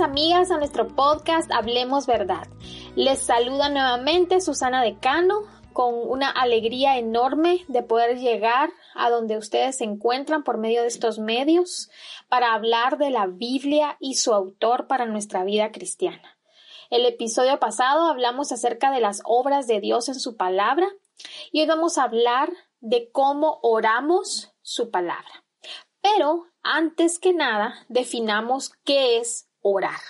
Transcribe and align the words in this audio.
Amigas 0.00 0.50
a 0.50 0.56
nuestro 0.56 0.88
podcast 0.88 1.52
Hablemos 1.52 2.06
Verdad. 2.06 2.48
Les 2.96 3.18
saluda 3.20 3.68
nuevamente 3.68 4.40
Susana 4.40 4.82
Decano 4.82 5.42
con 5.74 5.94
una 5.94 6.30
alegría 6.30 6.96
enorme 6.96 7.64
de 7.68 7.82
poder 7.82 8.18
llegar 8.18 8.70
a 8.94 9.10
donde 9.10 9.36
ustedes 9.36 9.76
se 9.76 9.84
encuentran 9.84 10.44
por 10.44 10.56
medio 10.56 10.80
de 10.80 10.88
estos 10.88 11.18
medios 11.18 11.90
para 12.28 12.54
hablar 12.54 12.96
de 12.96 13.10
la 13.10 13.26
Biblia 13.26 13.98
y 14.00 14.14
su 14.14 14.32
autor 14.32 14.86
para 14.86 15.04
nuestra 15.04 15.44
vida 15.44 15.72
cristiana. 15.72 16.38
El 16.88 17.04
episodio 17.04 17.58
pasado 17.58 18.06
hablamos 18.06 18.50
acerca 18.50 18.90
de 18.92 19.00
las 19.00 19.20
obras 19.24 19.66
de 19.66 19.80
Dios 19.80 20.08
en 20.08 20.18
su 20.18 20.38
palabra 20.38 20.86
y 21.52 21.60
hoy 21.60 21.66
vamos 21.66 21.98
a 21.98 22.04
hablar 22.04 22.50
de 22.80 23.10
cómo 23.12 23.58
oramos 23.62 24.52
su 24.62 24.90
palabra. 24.90 25.44
Pero 26.00 26.46
antes 26.62 27.18
que 27.18 27.34
nada, 27.34 27.74
definamos 27.88 28.72
qué 28.84 29.18
es 29.18 29.51
orar. 29.62 30.00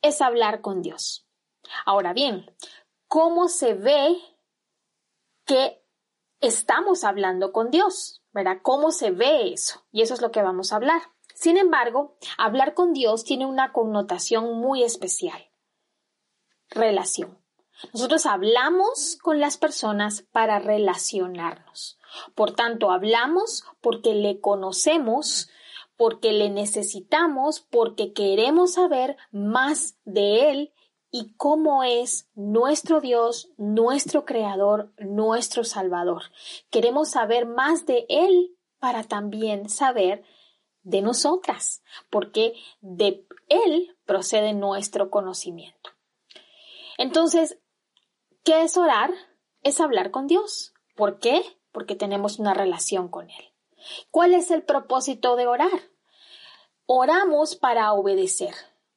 Es 0.00 0.22
hablar 0.22 0.60
con 0.60 0.82
Dios. 0.82 1.26
Ahora 1.84 2.12
bien, 2.12 2.50
¿cómo 3.06 3.48
se 3.48 3.74
ve 3.74 4.16
que 5.44 5.82
estamos 6.40 7.04
hablando 7.04 7.52
con 7.52 7.70
Dios? 7.70 8.22
¿Verdad? 8.32 8.58
¿Cómo 8.62 8.90
se 8.90 9.10
ve 9.10 9.52
eso? 9.52 9.86
Y 9.90 10.02
eso 10.02 10.14
es 10.14 10.20
lo 10.20 10.30
que 10.30 10.42
vamos 10.42 10.72
a 10.72 10.76
hablar. 10.76 11.02
Sin 11.34 11.56
embargo, 11.56 12.16
hablar 12.36 12.74
con 12.74 12.92
Dios 12.92 13.24
tiene 13.24 13.46
una 13.46 13.72
connotación 13.72 14.58
muy 14.58 14.82
especial. 14.82 15.50
Relación. 16.70 17.38
Nosotros 17.92 18.26
hablamos 18.26 19.16
con 19.22 19.38
las 19.40 19.56
personas 19.56 20.22
para 20.32 20.58
relacionarnos. 20.58 21.98
Por 22.34 22.52
tanto, 22.52 22.90
hablamos 22.90 23.64
porque 23.80 24.14
le 24.14 24.40
conocemos, 24.40 25.48
porque 25.98 26.32
le 26.32 26.48
necesitamos, 26.48 27.60
porque 27.60 28.12
queremos 28.12 28.74
saber 28.74 29.16
más 29.32 29.98
de 30.04 30.48
Él 30.50 30.72
y 31.10 31.34
cómo 31.34 31.82
es 31.82 32.30
nuestro 32.34 33.00
Dios, 33.00 33.50
nuestro 33.56 34.24
Creador, 34.24 34.92
nuestro 34.98 35.64
Salvador. 35.64 36.22
Queremos 36.70 37.10
saber 37.10 37.46
más 37.46 37.84
de 37.84 38.06
Él 38.08 38.56
para 38.78 39.02
también 39.02 39.68
saber 39.68 40.22
de 40.82 41.02
nosotras, 41.02 41.82
porque 42.10 42.54
de 42.80 43.26
Él 43.48 43.96
procede 44.06 44.54
nuestro 44.54 45.10
conocimiento. 45.10 45.90
Entonces, 46.96 47.58
¿qué 48.44 48.62
es 48.62 48.76
orar? 48.76 49.12
Es 49.64 49.80
hablar 49.80 50.12
con 50.12 50.28
Dios. 50.28 50.74
¿Por 50.94 51.18
qué? 51.18 51.42
Porque 51.72 51.96
tenemos 51.96 52.38
una 52.38 52.54
relación 52.54 53.08
con 53.08 53.30
Él. 53.30 53.47
¿Cuál 54.10 54.34
es 54.34 54.50
el 54.50 54.62
propósito 54.62 55.36
de 55.36 55.46
orar? 55.46 55.90
Oramos 56.86 57.56
para 57.56 57.92
obedecer, 57.92 58.54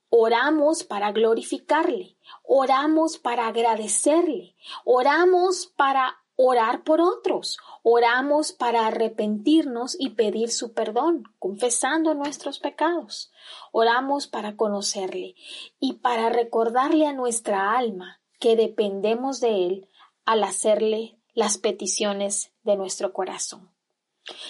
oramos 0.09 0.83
para 0.83 1.11
glorificarle, 1.11 2.17
oramos 2.43 3.17
para 3.17 3.47
agradecerle, 3.47 4.55
oramos 4.85 5.67
para 5.67 6.21
orar 6.35 6.83
por 6.83 7.01
otros, 7.01 7.59
oramos 7.83 8.51
para 8.53 8.87
arrepentirnos 8.87 9.95
y 9.99 10.11
pedir 10.11 10.51
su 10.51 10.73
perdón, 10.73 11.23
confesando 11.37 12.13
nuestros 12.13 12.59
pecados, 12.59 13.31
oramos 13.71 14.27
para 14.27 14.55
conocerle 14.55 15.35
y 15.79 15.93
para 15.93 16.29
recordarle 16.29 17.07
a 17.07 17.13
nuestra 17.13 17.77
alma 17.77 18.21
que 18.39 18.55
dependemos 18.55 19.39
de 19.39 19.67
él 19.67 19.89
al 20.25 20.43
hacerle 20.43 21.19
las 21.33 21.57
peticiones 21.57 22.51
de 22.63 22.75
nuestro 22.75 23.13
corazón. 23.13 23.69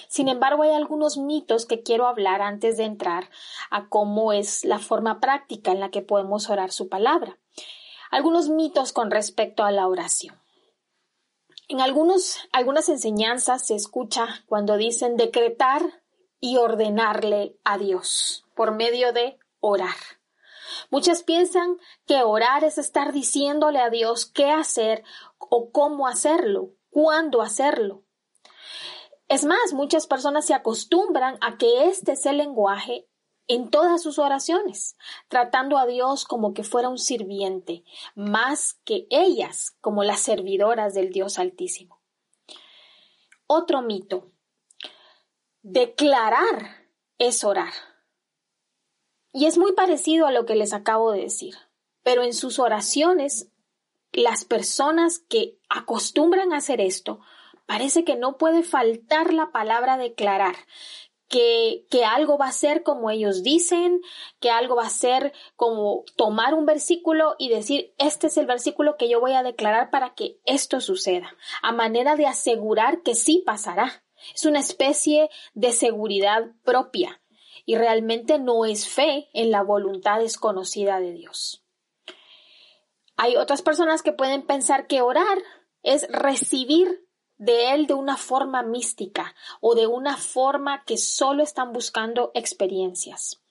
Sin 0.07 0.27
embargo, 0.27 0.63
hay 0.63 0.71
algunos 0.71 1.17
mitos 1.17 1.65
que 1.65 1.81
quiero 1.81 2.07
hablar 2.07 2.41
antes 2.41 2.77
de 2.77 2.83
entrar 2.83 3.29
a 3.69 3.87
cómo 3.87 4.33
es 4.33 4.65
la 4.65 4.79
forma 4.79 5.19
práctica 5.19 5.71
en 5.71 5.79
la 5.79 5.89
que 5.89 6.01
podemos 6.01 6.49
orar 6.49 6.71
su 6.71 6.89
palabra. 6.89 7.37
Algunos 8.11 8.49
mitos 8.49 8.91
con 8.91 9.09
respecto 9.09 9.63
a 9.63 9.71
la 9.71 9.87
oración. 9.87 10.41
En 11.69 11.79
algunos, 11.79 12.37
algunas 12.51 12.89
enseñanzas 12.89 13.65
se 13.65 13.75
escucha 13.75 14.43
cuando 14.47 14.75
dicen 14.75 15.15
decretar 15.15 15.81
y 16.41 16.57
ordenarle 16.57 17.55
a 17.63 17.77
Dios 17.77 18.45
por 18.55 18.71
medio 18.71 19.13
de 19.13 19.39
orar. 19.61 19.95
Muchas 20.89 21.23
piensan 21.23 21.77
que 22.05 22.23
orar 22.23 22.65
es 22.65 22.77
estar 22.77 23.13
diciéndole 23.13 23.79
a 23.79 23.89
Dios 23.89 24.25
qué 24.25 24.49
hacer 24.49 25.03
o 25.37 25.71
cómo 25.71 26.07
hacerlo, 26.07 26.71
cuándo 26.89 27.41
hacerlo. 27.41 28.03
Es 29.31 29.45
más, 29.45 29.71
muchas 29.71 30.07
personas 30.07 30.45
se 30.45 30.53
acostumbran 30.53 31.37
a 31.39 31.57
que 31.57 31.85
este 31.85 32.11
es 32.11 32.25
el 32.25 32.35
lenguaje 32.35 33.07
en 33.47 33.69
todas 33.69 34.03
sus 34.03 34.19
oraciones, 34.19 34.97
tratando 35.29 35.77
a 35.77 35.85
Dios 35.85 36.25
como 36.25 36.53
que 36.53 36.65
fuera 36.65 36.89
un 36.89 36.97
sirviente, 36.97 37.85
más 38.13 38.73
que 38.83 39.07
ellas 39.09 39.77
como 39.79 40.03
las 40.03 40.19
servidoras 40.19 40.93
del 40.95 41.11
Dios 41.11 41.39
Altísimo. 41.39 42.01
Otro 43.47 43.81
mito. 43.81 44.33
Declarar 45.61 46.89
es 47.17 47.45
orar. 47.45 47.71
Y 49.31 49.45
es 49.45 49.57
muy 49.57 49.71
parecido 49.71 50.27
a 50.27 50.33
lo 50.33 50.45
que 50.45 50.55
les 50.55 50.73
acabo 50.73 51.13
de 51.13 51.21
decir, 51.21 51.55
pero 52.03 52.23
en 52.23 52.33
sus 52.33 52.59
oraciones, 52.59 53.49
las 54.11 54.43
personas 54.43 55.19
que 55.19 55.57
acostumbran 55.69 56.51
a 56.51 56.57
hacer 56.57 56.81
esto, 56.81 57.21
parece 57.71 58.03
que 58.03 58.17
no 58.17 58.37
puede 58.37 58.63
faltar 58.63 59.31
la 59.31 59.53
palabra 59.53 59.95
declarar, 59.95 60.57
que, 61.29 61.85
que, 61.89 62.03
algo 62.03 62.37
va 62.37 62.47
a 62.47 62.51
ser 62.51 62.83
como 62.83 63.09
ellos 63.09 63.43
dicen, 63.43 64.01
que 64.41 64.49
algo 64.49 64.75
va 64.75 64.87
a 64.87 64.89
ser 64.89 65.31
como 65.55 66.03
tomar 66.17 66.53
un 66.53 66.65
versículo 66.65 67.37
y 67.39 67.47
decir, 67.47 67.93
este 67.97 68.27
es 68.27 68.35
el 68.35 68.45
versículo 68.45 68.97
que 68.97 69.07
yo 69.07 69.21
voy 69.21 69.35
a 69.35 69.41
declarar 69.41 69.89
para 69.89 70.13
que 70.15 70.41
esto 70.43 70.81
suceda, 70.81 71.33
a 71.61 71.71
manera 71.71 72.17
de 72.17 72.27
asegurar 72.27 73.03
que 73.03 73.15
sí 73.15 73.41
pasará. 73.45 74.03
Es 74.35 74.45
una 74.45 74.59
especie 74.59 75.29
de 75.53 75.71
seguridad 75.71 76.51
propia 76.65 77.21
y 77.65 77.77
realmente 77.77 78.37
no 78.37 78.65
es 78.65 78.89
fe 78.89 79.29
en 79.31 79.49
la 79.49 79.63
voluntad 79.63 80.19
desconocida 80.19 80.99
de 80.99 81.13
Dios. 81.13 81.63
Hay 83.15 83.37
otras 83.37 83.61
personas 83.61 84.03
que 84.03 84.11
pueden 84.11 84.45
pensar 84.45 84.87
que 84.87 85.01
orar 85.01 85.37
es 85.83 86.05
recibir 86.09 87.07
de 87.41 87.73
Él 87.73 87.87
de 87.87 87.95
una 87.95 88.17
forma 88.17 88.61
mística 88.61 89.33
o 89.61 89.73
de 89.73 89.87
una 89.87 90.15
forma 90.15 90.83
que 90.85 90.97
solo 90.97 91.41
están 91.41 91.73
buscando 91.73 92.29
experiencias. 92.35 93.41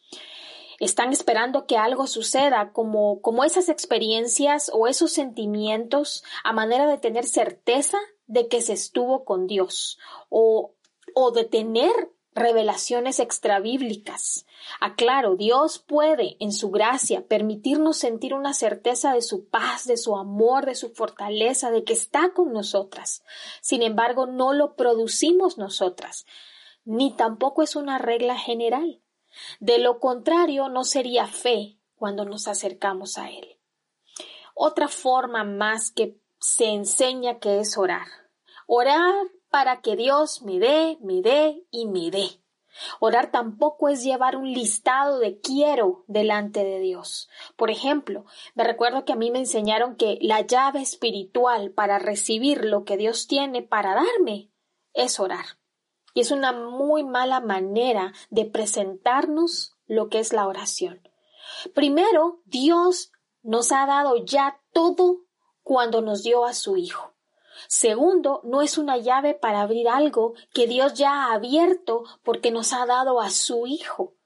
Están 0.79 1.13
esperando 1.13 1.67
que 1.67 1.77
algo 1.77 2.07
suceda 2.07 2.73
como, 2.73 3.21
como 3.21 3.43
esas 3.43 3.69
experiencias 3.69 4.71
o 4.73 4.87
esos 4.87 5.11
sentimientos 5.11 6.23
a 6.45 6.53
manera 6.53 6.87
de 6.87 6.99
tener 6.99 7.27
certeza 7.27 7.99
de 8.29 8.47
que 8.47 8.63
se 8.63 8.75
estuvo 8.75 9.25
con 9.25 9.49
Dios 9.49 9.99
o, 10.29 10.73
o 11.13 11.33
de 11.33 11.45
tener 11.45 12.13
revelaciones 12.41 13.21
extrabíblicas. 13.21 14.47
Aclaro, 14.81 15.37
Dios 15.37 15.79
puede, 15.79 16.37
en 16.41 16.53
su 16.53 16.71
gracia, 16.71 17.27
permitirnos 17.27 17.99
sentir 17.99 18.35
una 18.35 18.55
certeza 18.55 19.13
de 19.15 19.23
su 19.23 19.47
paz, 19.47 19.87
de 19.87 19.97
su 19.97 20.17
amor, 20.17 20.67
de 20.67 20.75
su 20.75 20.91
fortaleza, 20.91 21.71
de 21.71 21.85
que 21.85 21.93
está 21.93 22.33
con 22.35 22.53
nosotras. 22.53 23.23
Sin 23.61 23.83
embargo, 23.83 24.27
no 24.27 24.53
lo 24.53 24.75
producimos 24.75 25.59
nosotras, 25.59 26.27
ni 26.85 27.15
tampoco 27.15 27.63
es 27.63 27.77
una 27.77 27.99
regla 27.99 28.37
general. 28.37 29.01
De 29.61 29.79
lo 29.79 30.01
contrario, 30.01 30.69
no 30.69 30.85
sería 30.85 31.27
fe 31.27 31.79
cuando 31.95 32.25
nos 32.25 32.49
acercamos 32.49 33.19
a 33.19 33.31
Él. 33.31 33.59
Otra 34.55 34.89
forma 34.89 35.45
más 35.45 35.91
que 35.91 36.19
se 36.39 36.67
enseña 36.67 37.39
que 37.39 37.61
es 37.61 37.79
orar. 37.79 38.07
Orar 38.67 39.15
para 39.51 39.81
que 39.81 39.97
Dios 39.97 40.43
me 40.43 40.59
dé, 40.59 40.99
me 41.01 41.23
dé 41.23 41.67
y 41.71 41.87
me 41.87 42.11
dé. 42.11 42.41
Orar 43.01 43.31
tampoco 43.31 43.89
es 43.89 44.03
llevar 44.03 44.37
un 44.37 44.53
listado 44.53 45.19
de 45.19 45.41
quiero 45.41 46.05
delante 46.07 46.65
de 46.65 46.79
Dios. 46.79 47.29
Por 47.57 47.71
ejemplo, 47.71 48.25
me 48.55 48.65
recuerdo 48.65 49.05
que 49.05 49.13
a 49.13 49.17
mí 49.17 49.31
me 49.31 49.41
enseñaron 49.41 49.97
que 49.97 50.19
la 50.21 50.41
llave 50.41 50.81
espiritual 50.81 51.73
para 51.73 51.99
recibir 51.99 52.65
lo 52.65 52.85
que 52.85 52.97
Dios 52.97 53.27
tiene 53.27 53.63
para 53.63 53.95
darme 53.95 54.51
es 54.93 55.21
orar. 55.21 55.45
Y 56.15 56.21
es 56.21 56.31
una 56.31 56.53
muy 56.53 57.05
mala 57.05 57.41
manera 57.41 58.13
de 58.31 58.45
presentarnos 58.45 59.77
lo 59.87 60.09
que 60.09 60.19
es 60.19 60.33
la 60.33 60.47
oración. 60.47 61.03
Primero, 61.75 62.41
Dios 62.45 63.13
nos 63.43 63.73
ha 63.73 63.87
dado 63.87 64.17
ya 64.25 64.61
todo 64.73 65.25
cuando 65.63 66.03
nos 66.03 66.23
dio 66.23 66.45
a 66.45 66.55
su 66.55 66.77
Hijo. 66.77 67.10
Segundo, 67.73 68.41
no 68.43 68.63
es 68.63 68.79
una 68.79 68.97
llave 68.97 69.35
para 69.35 69.61
abrir 69.61 69.89
algo 69.89 70.35
que 70.53 70.67
Dios 70.67 70.95
ya 70.95 71.13
ha 71.13 71.35
abierto 71.35 72.03
porque 72.25 72.51
nos 72.51 72.73
ha 72.73 72.85
dado 72.85 73.21
a 73.21 73.31
su 73.31 73.69
Hijo. 73.69 74.17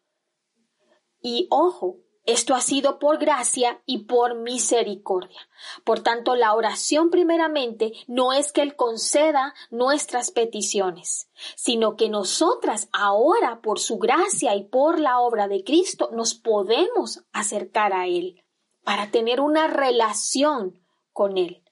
Y 1.20 1.46
ojo, 1.50 1.98
Esto 2.26 2.54
ha 2.54 2.62
sido 2.62 2.98
por 2.98 3.18
gracia 3.18 3.82
y 3.84 4.04
por 4.04 4.34
misericordia. 4.34 5.40
Por 5.84 6.00
tanto, 6.00 6.36
la 6.36 6.54
oración 6.54 7.10
primeramente 7.10 7.92
no 8.06 8.32
es 8.32 8.50
que 8.50 8.62
Él 8.62 8.76
conceda 8.76 9.54
nuestras 9.70 10.30
peticiones, 10.30 11.28
sino 11.54 11.96
que 11.96 12.08
nosotras 12.08 12.88
ahora, 12.92 13.60
por 13.60 13.78
su 13.78 13.98
gracia 13.98 14.56
y 14.56 14.64
por 14.64 15.00
la 15.00 15.20
obra 15.20 15.48
de 15.48 15.64
Cristo, 15.64 16.08
nos 16.12 16.34
podemos 16.34 17.24
acercar 17.32 17.92
a 17.92 18.06
Él 18.06 18.42
para 18.84 19.10
tener 19.10 19.42
una 19.42 19.66
relación 19.66 20.82
con 21.12 21.36
Él. 21.36 21.63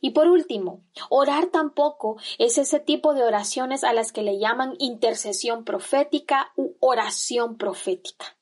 Y 0.00 0.10
por 0.10 0.28
último, 0.28 0.82
orar 1.08 1.46
tampoco 1.46 2.16
es 2.38 2.58
ese 2.58 2.80
tipo 2.80 3.14
de 3.14 3.24
oraciones 3.24 3.84
a 3.84 3.92
las 3.92 4.12
que 4.12 4.22
le 4.22 4.38
llaman 4.38 4.74
intercesión 4.78 5.64
profética 5.64 6.52
u 6.56 6.74
oración 6.80 7.56
profética 7.56 8.36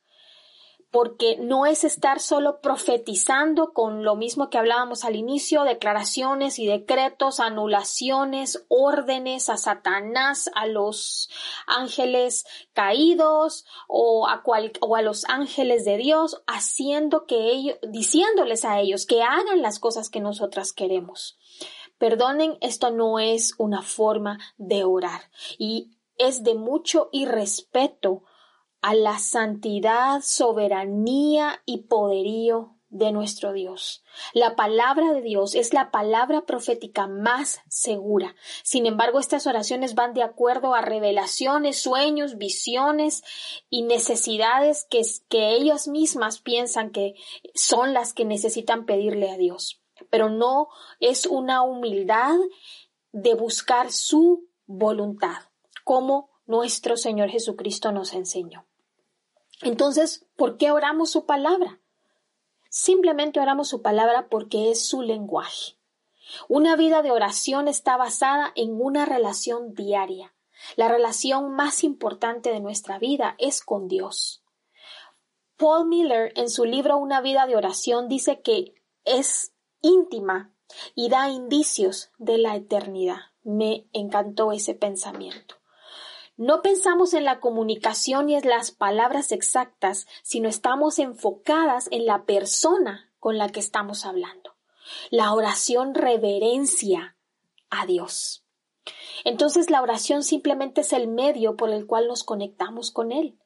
porque 0.94 1.36
no 1.40 1.66
es 1.66 1.82
estar 1.82 2.20
solo 2.20 2.60
profetizando 2.60 3.72
con 3.72 4.04
lo 4.04 4.14
mismo 4.14 4.48
que 4.48 4.58
hablábamos 4.58 5.04
al 5.04 5.16
inicio, 5.16 5.64
declaraciones 5.64 6.60
y 6.60 6.68
decretos, 6.68 7.40
anulaciones, 7.40 8.64
órdenes 8.68 9.48
a 9.48 9.56
Satanás, 9.56 10.48
a 10.54 10.68
los 10.68 11.28
ángeles 11.66 12.44
caídos 12.74 13.66
o 13.88 14.28
a, 14.28 14.40
los 15.02 15.24
ángeles 15.24 15.84
de 15.84 15.96
Dios, 15.96 16.44
haciendo 16.46 17.26
que 17.26 17.50
ellos, 17.50 17.76
diciéndoles 17.82 18.64
a 18.64 18.78
ellos 18.78 19.04
que 19.04 19.20
hagan 19.20 19.62
las 19.62 19.80
cosas 19.80 20.10
que 20.10 20.20
nosotras 20.20 20.72
queremos. 20.72 21.36
Perdonen, 21.98 22.56
esto 22.60 22.92
no 22.92 23.18
es 23.18 23.54
una 23.58 23.82
forma 23.82 24.38
de 24.58 24.84
orar 24.84 25.22
y 25.58 25.98
es 26.18 26.44
de 26.44 26.54
mucho 26.54 27.08
irrespeto 27.10 28.22
a 28.84 28.92
la 28.94 29.18
santidad, 29.18 30.20
soberanía 30.22 31.62
y 31.64 31.84
poderío 31.84 32.76
de 32.90 33.12
nuestro 33.12 33.54
Dios. 33.54 34.04
La 34.34 34.56
palabra 34.56 35.14
de 35.14 35.22
Dios 35.22 35.54
es 35.54 35.72
la 35.72 35.90
palabra 35.90 36.42
profética 36.42 37.06
más 37.06 37.62
segura. 37.66 38.36
Sin 38.62 38.84
embargo, 38.84 39.20
estas 39.20 39.46
oraciones 39.46 39.94
van 39.94 40.12
de 40.12 40.22
acuerdo 40.22 40.74
a 40.74 40.82
revelaciones, 40.82 41.80
sueños, 41.80 42.36
visiones 42.36 43.24
y 43.70 43.84
necesidades 43.84 44.86
que, 44.90 45.00
que 45.30 45.54
ellas 45.54 45.88
mismas 45.88 46.42
piensan 46.42 46.90
que 46.90 47.14
son 47.54 47.94
las 47.94 48.12
que 48.12 48.26
necesitan 48.26 48.84
pedirle 48.84 49.30
a 49.30 49.38
Dios. 49.38 49.80
Pero 50.10 50.28
no 50.28 50.68
es 51.00 51.24
una 51.24 51.62
humildad 51.62 52.36
de 53.12 53.34
buscar 53.34 53.90
su 53.90 54.46
voluntad, 54.66 55.38
como 55.84 56.28
nuestro 56.44 56.98
Señor 56.98 57.30
Jesucristo 57.30 57.90
nos 57.90 58.12
enseñó. 58.12 58.66
Entonces, 59.62 60.26
¿por 60.36 60.56
qué 60.56 60.70
oramos 60.70 61.10
su 61.10 61.26
palabra? 61.26 61.80
Simplemente 62.68 63.40
oramos 63.40 63.68
su 63.68 63.82
palabra 63.82 64.28
porque 64.28 64.70
es 64.70 64.86
su 64.86 65.02
lenguaje. 65.02 65.78
Una 66.48 66.76
vida 66.76 67.02
de 67.02 67.10
oración 67.10 67.68
está 67.68 67.96
basada 67.96 68.52
en 68.56 68.80
una 68.80 69.04
relación 69.04 69.74
diaria. 69.74 70.34
La 70.76 70.88
relación 70.88 71.54
más 71.54 71.84
importante 71.84 72.50
de 72.50 72.60
nuestra 72.60 72.98
vida 72.98 73.36
es 73.38 73.62
con 73.62 73.88
Dios. 73.88 74.42
Paul 75.56 75.86
Miller 75.86 76.32
en 76.36 76.50
su 76.50 76.64
libro 76.64 76.96
Una 76.96 77.20
vida 77.20 77.46
de 77.46 77.56
oración 77.56 78.08
dice 78.08 78.40
que 78.40 78.74
es 79.04 79.52
íntima 79.82 80.52
y 80.94 81.08
da 81.08 81.28
indicios 81.28 82.10
de 82.18 82.38
la 82.38 82.56
eternidad. 82.56 83.20
Me 83.42 83.86
encantó 83.92 84.52
ese 84.52 84.74
pensamiento. 84.74 85.56
No 86.36 86.62
pensamos 86.62 87.14
en 87.14 87.24
la 87.24 87.38
comunicación 87.38 88.28
y 88.28 88.34
en 88.34 88.48
las 88.48 88.72
palabras 88.72 89.30
exactas, 89.30 90.08
sino 90.24 90.48
estamos 90.48 90.98
enfocadas 90.98 91.86
en 91.92 92.06
la 92.06 92.24
persona 92.24 93.12
con 93.20 93.38
la 93.38 93.50
que 93.50 93.60
estamos 93.60 94.04
hablando. 94.04 94.56
La 95.10 95.32
oración 95.32 95.94
reverencia 95.94 97.16
a 97.70 97.86
Dios. 97.86 98.44
Entonces 99.24 99.70
la 99.70 99.80
oración 99.80 100.24
simplemente 100.24 100.80
es 100.80 100.92
el 100.92 101.06
medio 101.06 101.56
por 101.56 101.70
el 101.70 101.86
cual 101.86 102.08
nos 102.08 102.24
conectamos 102.24 102.90
con 102.90 103.12
Él. 103.12 103.38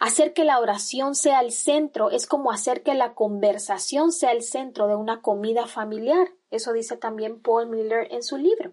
Hacer 0.00 0.32
que 0.32 0.44
la 0.44 0.58
oración 0.58 1.14
sea 1.14 1.40
el 1.40 1.52
centro 1.52 2.10
es 2.10 2.26
como 2.26 2.50
hacer 2.50 2.82
que 2.82 2.94
la 2.94 3.14
conversación 3.14 4.10
sea 4.10 4.32
el 4.32 4.42
centro 4.42 4.88
de 4.88 4.96
una 4.96 5.22
comida 5.22 5.66
familiar. 5.66 6.28
Eso 6.50 6.72
dice 6.72 6.96
también 6.96 7.40
Paul 7.40 7.68
Miller 7.68 8.08
en 8.10 8.22
su 8.22 8.36
libro. 8.36 8.72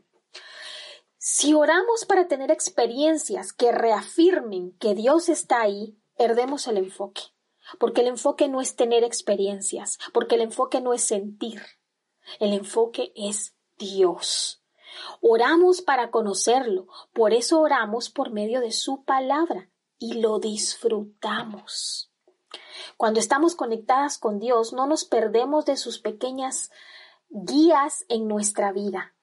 Si 1.21 1.53
oramos 1.53 2.05
para 2.05 2.29
tener 2.29 2.49
experiencias 2.49 3.51
que 3.51 3.73
reafirmen 3.73 4.71
que 4.79 4.95
Dios 4.95 5.27
está 5.27 5.59
ahí, 5.59 5.97
perdemos 6.15 6.65
el 6.67 6.77
enfoque. 6.77 7.21
Porque 7.77 8.01
el 8.01 8.07
enfoque 8.07 8.47
no 8.47 8.61
es 8.61 8.77
tener 8.77 9.03
experiencias, 9.03 9.99
porque 10.13 10.35
el 10.35 10.41
enfoque 10.41 10.79
no 10.79 10.93
es 10.93 11.03
sentir. 11.03 11.61
El 12.39 12.53
enfoque 12.53 13.11
es 13.17 13.53
Dios. 13.77 14.63
Oramos 15.19 15.81
para 15.81 16.09
conocerlo, 16.09 16.87
por 17.11 17.33
eso 17.33 17.59
oramos 17.59 18.09
por 18.09 18.31
medio 18.31 18.61
de 18.61 18.71
su 18.71 19.03
palabra 19.03 19.69
y 19.97 20.21
lo 20.21 20.39
disfrutamos. 20.39 22.13
Cuando 22.95 23.19
estamos 23.19 23.55
conectadas 23.55 24.17
con 24.17 24.39
Dios, 24.39 24.71
no 24.71 24.87
nos 24.87 25.03
perdemos 25.03 25.65
de 25.65 25.75
sus 25.75 25.99
pequeñas 25.99 26.71
guías 27.29 28.05
en 28.07 28.29
nuestra 28.29 28.71
vida. 28.71 29.15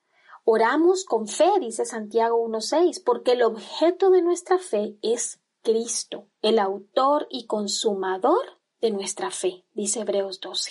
Oramos 0.49 1.05
con 1.05 1.27
fe, 1.27 1.51
dice 1.59 1.85
Santiago 1.85 2.37
1.6, 2.47 3.03
porque 3.05 3.33
el 3.33 3.43
objeto 3.43 4.11
de 4.11 4.23
nuestra 4.23 4.61
fe 4.61 4.97
es 5.03 5.41
Cristo, 5.63 6.29
el 6.41 6.61
autor 6.61 7.27
y 7.31 7.47
consumador 7.47 8.61
de 8.81 8.93
nuestra 8.93 9.33
fe, 9.33 9.65
dice 9.75 10.03
Hebreos 10.03 10.39
12. 10.41 10.71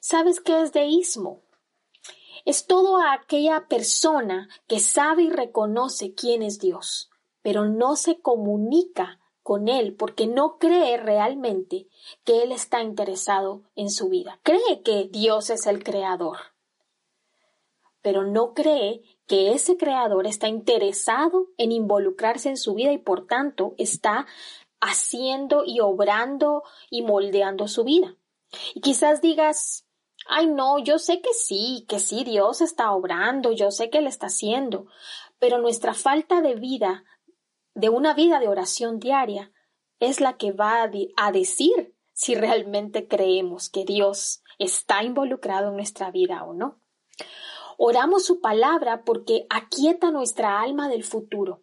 ¿Sabes 0.00 0.42
qué 0.42 0.60
es 0.60 0.74
deísmo? 0.74 1.40
Es 2.44 2.66
toda 2.66 3.14
aquella 3.14 3.68
persona 3.68 4.50
que 4.66 4.80
sabe 4.80 5.22
y 5.22 5.30
reconoce 5.30 6.12
quién 6.12 6.42
es 6.42 6.58
Dios, 6.58 7.08
pero 7.40 7.64
no 7.64 7.96
se 7.96 8.20
comunica 8.20 9.18
con 9.42 9.68
Él 9.68 9.96
porque 9.96 10.26
no 10.26 10.58
cree 10.58 10.98
realmente 10.98 11.88
que 12.22 12.42
Él 12.42 12.52
está 12.52 12.82
interesado 12.82 13.62
en 13.76 13.88
su 13.88 14.10
vida. 14.10 14.40
Cree 14.42 14.82
que 14.84 15.08
Dios 15.10 15.48
es 15.48 15.66
el 15.66 15.82
creador, 15.82 16.36
pero 18.02 18.24
no 18.24 18.54
cree 18.54 19.02
que 19.26 19.52
ese 19.52 19.76
creador 19.76 20.26
está 20.26 20.48
interesado 20.48 21.48
en 21.58 21.72
involucrarse 21.72 22.48
en 22.48 22.56
su 22.56 22.74
vida 22.74 22.92
y 22.92 22.98
por 22.98 23.26
tanto 23.26 23.74
está 23.78 24.26
haciendo 24.80 25.64
y 25.66 25.80
obrando 25.80 26.62
y 26.90 27.02
moldeando 27.02 27.68
su 27.68 27.84
vida. 27.84 28.16
Y 28.74 28.80
quizás 28.80 29.20
digas, 29.20 29.86
ay 30.26 30.46
no, 30.46 30.78
yo 30.78 30.98
sé 30.98 31.20
que 31.20 31.34
sí, 31.34 31.84
que 31.88 31.98
sí, 31.98 32.24
Dios 32.24 32.60
está 32.60 32.92
obrando, 32.92 33.52
yo 33.52 33.70
sé 33.70 33.90
que 33.90 33.98
Él 33.98 34.06
está 34.06 34.26
haciendo, 34.26 34.86
pero 35.38 35.58
nuestra 35.58 35.94
falta 35.94 36.40
de 36.40 36.54
vida, 36.54 37.04
de 37.74 37.88
una 37.88 38.14
vida 38.14 38.40
de 38.40 38.48
oración 38.48 38.98
diaria, 38.98 39.52
es 40.00 40.20
la 40.20 40.36
que 40.36 40.52
va 40.52 40.82
a, 40.82 40.90
a 41.16 41.32
decir 41.32 41.94
si 42.12 42.34
realmente 42.34 43.06
creemos 43.06 43.68
que 43.68 43.84
Dios 43.84 44.42
está 44.58 45.02
involucrado 45.02 45.68
en 45.68 45.76
nuestra 45.76 46.10
vida 46.10 46.44
o 46.44 46.54
no. 46.54 46.80
Oramos 47.80 48.24
su 48.24 48.40
palabra 48.40 49.04
porque 49.04 49.46
aquieta 49.50 50.10
nuestra 50.10 50.60
alma 50.60 50.88
del 50.88 51.04
futuro. 51.04 51.62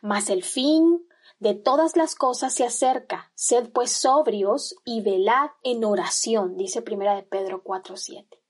Mas 0.00 0.30
el 0.30 0.44
fin 0.44 1.04
de 1.40 1.54
todas 1.54 1.96
las 1.96 2.14
cosas 2.14 2.54
se 2.54 2.64
acerca. 2.64 3.32
Sed 3.34 3.70
pues 3.72 3.90
sobrios 3.90 4.76
y 4.84 5.02
velad 5.02 5.50
en 5.64 5.84
oración, 5.84 6.56
dice 6.56 6.80
primera 6.80 7.16
de 7.16 7.24
Pedro 7.24 7.64
4:7. 7.64 8.40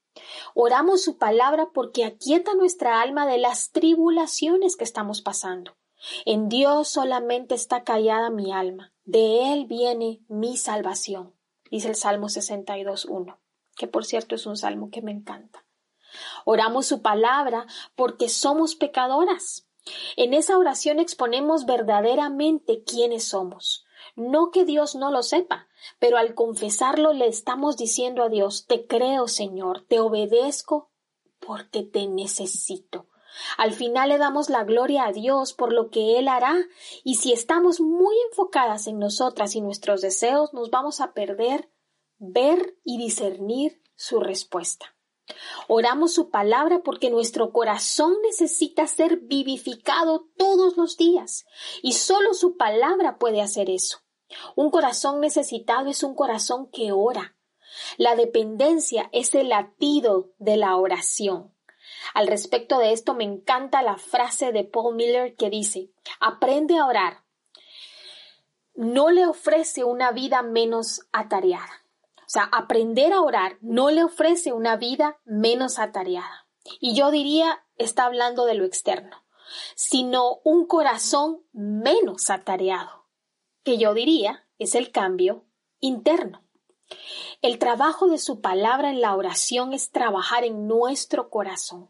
Oramos 0.54 1.02
su 1.02 1.16
palabra 1.16 1.70
porque 1.72 2.04
aquieta 2.04 2.54
nuestra 2.54 3.00
alma 3.00 3.26
de 3.26 3.38
las 3.38 3.70
tribulaciones 3.72 4.76
que 4.76 4.84
estamos 4.84 5.22
pasando. 5.22 5.78
En 6.26 6.50
Dios 6.50 6.88
solamente 6.88 7.54
está 7.54 7.84
callada 7.84 8.28
mi 8.28 8.52
alma. 8.52 8.92
De 9.04 9.50
Él 9.54 9.64
viene 9.64 10.20
mi 10.28 10.58
salvación, 10.58 11.34
dice 11.70 11.88
el 11.88 11.94
Salmo 11.94 12.28
62.1, 12.28 13.38
que 13.76 13.86
por 13.86 14.04
cierto 14.04 14.34
es 14.34 14.44
un 14.44 14.58
salmo 14.58 14.90
que 14.90 15.00
me 15.00 15.12
encanta. 15.12 15.64
Oramos 16.44 16.86
su 16.86 17.02
palabra 17.02 17.66
porque 17.94 18.28
somos 18.28 18.74
pecadoras. 18.74 19.66
En 20.16 20.34
esa 20.34 20.58
oración 20.58 20.98
exponemos 20.98 21.66
verdaderamente 21.66 22.82
quiénes 22.84 23.24
somos. 23.24 23.84
No 24.16 24.50
que 24.50 24.64
Dios 24.64 24.94
no 24.94 25.10
lo 25.10 25.22
sepa, 25.22 25.68
pero 25.98 26.18
al 26.18 26.34
confesarlo 26.34 27.12
le 27.12 27.26
estamos 27.26 27.76
diciendo 27.76 28.22
a 28.22 28.28
Dios, 28.28 28.66
te 28.66 28.86
creo, 28.86 29.28
Señor, 29.28 29.84
te 29.88 30.00
obedezco 30.00 30.90
porque 31.38 31.82
te 31.82 32.06
necesito. 32.06 33.06
Al 33.56 33.72
final 33.72 34.08
le 34.08 34.18
damos 34.18 34.50
la 34.50 34.64
gloria 34.64 35.06
a 35.06 35.12
Dios 35.12 35.52
por 35.52 35.72
lo 35.72 35.90
que 35.90 36.18
Él 36.18 36.28
hará, 36.28 36.56
y 37.04 37.16
si 37.16 37.32
estamos 37.32 37.80
muy 37.80 38.16
enfocadas 38.30 38.86
en 38.86 38.98
nosotras 38.98 39.54
y 39.54 39.60
nuestros 39.60 40.00
deseos, 40.00 40.52
nos 40.52 40.70
vamos 40.70 41.00
a 41.00 41.12
perder 41.12 41.70
ver 42.18 42.76
y 42.84 42.98
discernir 42.98 43.80
su 43.94 44.20
respuesta. 44.20 44.97
Oramos 45.66 46.14
su 46.14 46.30
palabra 46.30 46.80
porque 46.82 47.10
nuestro 47.10 47.52
corazón 47.52 48.14
necesita 48.22 48.86
ser 48.86 49.18
vivificado 49.18 50.28
todos 50.36 50.76
los 50.76 50.96
días 50.96 51.46
y 51.82 51.92
solo 51.92 52.34
su 52.34 52.56
palabra 52.56 53.18
puede 53.18 53.42
hacer 53.42 53.70
eso. 53.70 53.98
Un 54.56 54.70
corazón 54.70 55.20
necesitado 55.20 55.88
es 55.88 56.02
un 56.02 56.14
corazón 56.14 56.70
que 56.70 56.92
ora. 56.92 57.36
La 57.96 58.16
dependencia 58.16 59.08
es 59.12 59.34
el 59.34 59.50
latido 59.50 60.30
de 60.38 60.56
la 60.56 60.76
oración. 60.76 61.54
Al 62.14 62.26
respecto 62.26 62.78
de 62.78 62.92
esto 62.92 63.14
me 63.14 63.24
encanta 63.24 63.82
la 63.82 63.96
frase 63.96 64.52
de 64.52 64.64
Paul 64.64 64.96
Miller 64.96 65.36
que 65.36 65.50
dice, 65.50 65.90
aprende 66.20 66.78
a 66.78 66.86
orar. 66.86 67.24
No 68.74 69.10
le 69.10 69.26
ofrece 69.26 69.84
una 69.84 70.12
vida 70.12 70.42
menos 70.42 71.06
atareada. 71.12 71.84
O 72.28 72.30
sea, 72.30 72.42
aprender 72.52 73.14
a 73.14 73.22
orar 73.22 73.56
no 73.62 73.90
le 73.90 74.04
ofrece 74.04 74.52
una 74.52 74.76
vida 74.76 75.18
menos 75.24 75.78
atareada. 75.78 76.46
Y 76.78 76.94
yo 76.94 77.10
diría, 77.10 77.64
está 77.78 78.04
hablando 78.04 78.44
de 78.44 78.52
lo 78.52 78.66
externo, 78.66 79.24
sino 79.74 80.40
un 80.44 80.66
corazón 80.66 81.40
menos 81.52 82.28
atareado, 82.28 83.06
que 83.64 83.78
yo 83.78 83.94
diría 83.94 84.46
es 84.58 84.74
el 84.74 84.92
cambio 84.92 85.46
interno. 85.80 86.44
El 87.40 87.58
trabajo 87.58 88.08
de 88.08 88.18
su 88.18 88.42
palabra 88.42 88.90
en 88.90 89.00
la 89.00 89.16
oración 89.16 89.72
es 89.72 89.90
trabajar 89.90 90.44
en 90.44 90.66
nuestro 90.66 91.30
corazón. 91.30 91.88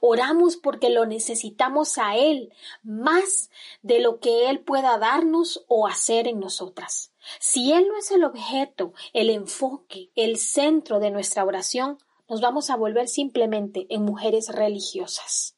Oramos 0.00 0.56
porque 0.56 0.90
lo 0.90 1.06
necesitamos 1.06 1.98
a 1.98 2.16
Él 2.16 2.52
más 2.82 3.50
de 3.82 4.00
lo 4.00 4.18
que 4.18 4.48
Él 4.50 4.58
pueda 4.58 4.98
darnos 4.98 5.64
o 5.68 5.86
hacer 5.86 6.26
en 6.26 6.40
nosotras. 6.40 7.12
Si 7.38 7.72
Él 7.72 7.86
no 7.88 7.96
es 7.98 8.10
el 8.10 8.24
objeto, 8.24 8.92
el 9.12 9.30
enfoque, 9.30 10.10
el 10.14 10.36
centro 10.38 11.00
de 11.00 11.10
nuestra 11.10 11.44
oración, 11.44 11.98
nos 12.28 12.40
vamos 12.40 12.70
a 12.70 12.76
volver 12.76 13.08
simplemente 13.08 13.86
en 13.90 14.02
mujeres 14.02 14.48
religiosas, 14.48 15.56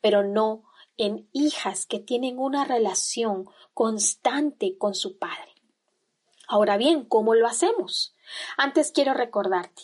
pero 0.00 0.22
no 0.22 0.64
en 0.96 1.28
hijas 1.32 1.86
que 1.86 1.98
tienen 1.98 2.38
una 2.38 2.64
relación 2.64 3.48
constante 3.74 4.78
con 4.78 4.94
su 4.94 5.18
Padre. 5.18 5.54
Ahora 6.48 6.76
bien, 6.76 7.04
¿cómo 7.04 7.34
lo 7.34 7.46
hacemos? 7.46 8.14
Antes 8.56 8.92
quiero 8.92 9.14
recordarte, 9.14 9.82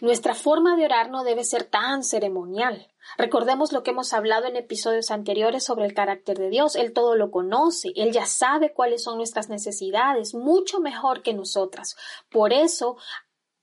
nuestra 0.00 0.34
forma 0.34 0.76
de 0.76 0.84
orar 0.84 1.10
no 1.10 1.24
debe 1.24 1.44
ser 1.44 1.64
tan 1.64 2.02
ceremonial. 2.04 2.88
Recordemos 3.18 3.72
lo 3.72 3.82
que 3.82 3.90
hemos 3.90 4.12
hablado 4.12 4.46
en 4.46 4.56
episodios 4.56 5.10
anteriores 5.10 5.64
sobre 5.64 5.86
el 5.86 5.94
carácter 5.94 6.38
de 6.38 6.48
Dios. 6.48 6.76
Él 6.76 6.92
todo 6.92 7.16
lo 7.16 7.30
conoce, 7.30 7.92
Él 7.96 8.12
ya 8.12 8.26
sabe 8.26 8.72
cuáles 8.72 9.02
son 9.02 9.16
nuestras 9.16 9.48
necesidades, 9.48 10.34
mucho 10.34 10.80
mejor 10.80 11.22
que 11.22 11.34
nosotras. 11.34 11.96
Por 12.30 12.52
eso 12.52 12.96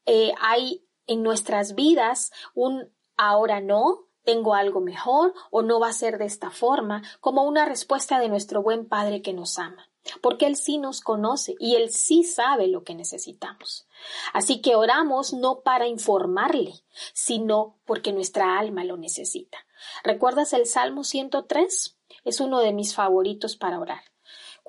eh, 0.06 0.34
hay 0.42 0.86
en 1.08 1.24
nuestras 1.24 1.76
vidas 1.76 2.32
un 2.54 2.94
ahora 3.18 3.62
no, 3.62 4.08
tengo 4.24 4.54
algo 4.54 4.80
mejor 4.80 5.34
o 5.52 5.62
no 5.62 5.80
va 5.80 5.90
a 5.90 5.94
ser 5.94 6.18
de 6.18 6.26
esta 6.26 6.52
forma, 6.52 7.02
como 7.20 7.44
una 7.44 7.66
respuesta 7.66 8.20
de 8.20 8.30
nuestro 8.30 8.62
buen 8.62 8.88
Padre 8.88 9.22
que 9.22 9.34
nos 9.34 9.58
ama 9.58 9.89
porque 10.22 10.46
Él 10.46 10.56
sí 10.56 10.78
nos 10.78 11.02
conoce 11.02 11.56
y 11.60 11.76
Él 11.76 11.92
sí 11.92 12.24
sabe 12.24 12.68
lo 12.68 12.84
que 12.84 12.96
necesitamos. 12.96 13.88
Así 14.34 14.62
que 14.62 14.76
oramos 14.76 15.34
no 15.34 15.62
para 15.62 15.88
informarle, 15.88 16.74
sino 17.14 17.78
porque 17.86 18.14
nuestra 18.14 18.60
alma 18.60 18.84
lo 18.84 18.98
necesita. 18.98 19.58
¿Recuerdas 20.04 20.54
el 20.54 20.66
Salmo 20.66 21.04
103? 21.04 21.98
Es 22.26 22.40
uno 22.40 22.60
de 22.60 22.74
mis 22.74 22.96
favoritos 22.96 23.56
para 23.56 23.80
orar. 23.80 24.02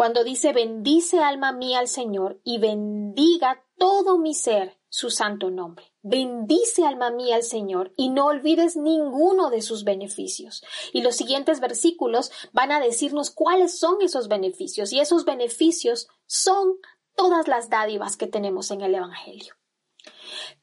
Cuando 0.00 0.24
dice, 0.24 0.54
bendice 0.54 1.18
alma 1.18 1.52
mía 1.52 1.78
al 1.78 1.86
Señor 1.86 2.40
y 2.42 2.56
bendiga 2.56 3.66
todo 3.76 4.16
mi 4.16 4.32
ser 4.32 4.80
su 4.88 5.10
santo 5.10 5.50
nombre. 5.50 5.92
Bendice 6.00 6.86
alma 6.86 7.10
mía 7.10 7.36
al 7.36 7.42
Señor 7.42 7.92
y 7.98 8.08
no 8.08 8.24
olvides 8.24 8.78
ninguno 8.78 9.50
de 9.50 9.60
sus 9.60 9.84
beneficios. 9.84 10.64
Y 10.94 11.02
los 11.02 11.16
siguientes 11.16 11.60
versículos 11.60 12.32
van 12.54 12.72
a 12.72 12.80
decirnos 12.80 13.30
cuáles 13.30 13.78
son 13.78 14.00
esos 14.00 14.28
beneficios. 14.28 14.90
Y 14.94 15.00
esos 15.00 15.26
beneficios 15.26 16.08
son 16.24 16.78
todas 17.14 17.46
las 17.46 17.68
dádivas 17.68 18.16
que 18.16 18.26
tenemos 18.26 18.70
en 18.70 18.80
el 18.80 18.94
Evangelio. 18.94 19.54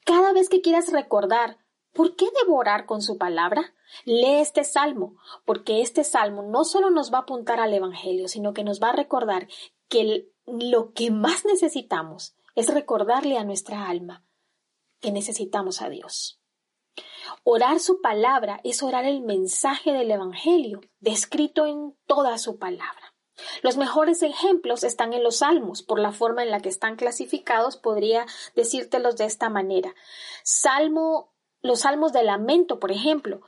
Cada 0.04 0.32
vez 0.32 0.48
que 0.48 0.62
quieras 0.62 0.90
recordar 0.90 1.58
por 1.92 2.16
qué 2.16 2.26
devorar 2.42 2.86
con 2.86 3.02
su 3.02 3.18
palabra, 3.18 3.72
lee 4.04 4.40
este 4.40 4.64
salmo, 4.64 5.16
porque 5.44 5.82
este 5.82 6.04
salmo 6.04 6.42
no 6.42 6.64
solo 6.64 6.90
nos 6.90 7.12
va 7.12 7.18
a 7.18 7.22
apuntar 7.22 7.60
al 7.60 7.74
Evangelio, 7.74 8.28
sino 8.28 8.52
que 8.52 8.64
nos 8.64 8.80
va 8.82 8.90
a 8.90 8.96
recordar 8.96 9.48
que 9.88 10.28
lo 10.46 10.92
que 10.92 11.10
más 11.10 11.44
necesitamos 11.44 12.34
es 12.54 12.72
recordarle 12.72 13.38
a 13.38 13.44
nuestra 13.44 13.88
alma 13.88 14.24
que 15.00 15.12
necesitamos 15.12 15.80
a 15.82 15.88
Dios. 15.88 16.40
Orar 17.44 17.78
su 17.80 18.00
palabra 18.00 18.60
es 18.64 18.82
orar 18.82 19.04
el 19.04 19.20
mensaje 19.20 19.92
del 19.92 20.10
Evangelio, 20.10 20.80
descrito 21.00 21.66
en 21.66 21.96
toda 22.06 22.38
su 22.38 22.58
palabra. 22.58 23.14
Los 23.62 23.76
mejores 23.76 24.22
ejemplos 24.22 24.82
están 24.82 25.12
en 25.12 25.22
los 25.22 25.36
salmos, 25.36 25.82
por 25.82 26.00
la 26.00 26.12
forma 26.12 26.42
en 26.42 26.50
la 26.50 26.60
que 26.60 26.68
están 26.68 26.96
clasificados, 26.96 27.76
podría 27.76 28.26
decírtelos 28.56 29.16
de 29.16 29.26
esta 29.26 29.48
manera. 29.48 29.94
Salmo, 30.42 31.32
los 31.62 31.80
salmos 31.80 32.12
de 32.12 32.24
lamento, 32.24 32.80
por 32.80 32.90
ejemplo, 32.90 33.42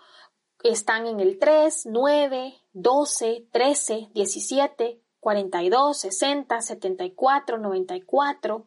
están 0.62 1.06
en 1.06 1.20
el 1.20 1.38
3, 1.38 1.86
9, 1.86 2.54
12, 2.72 3.46
13, 3.50 4.08
17, 4.14 5.00
42, 5.20 5.98
60, 5.98 6.60
74, 6.60 7.58
94. 7.58 8.66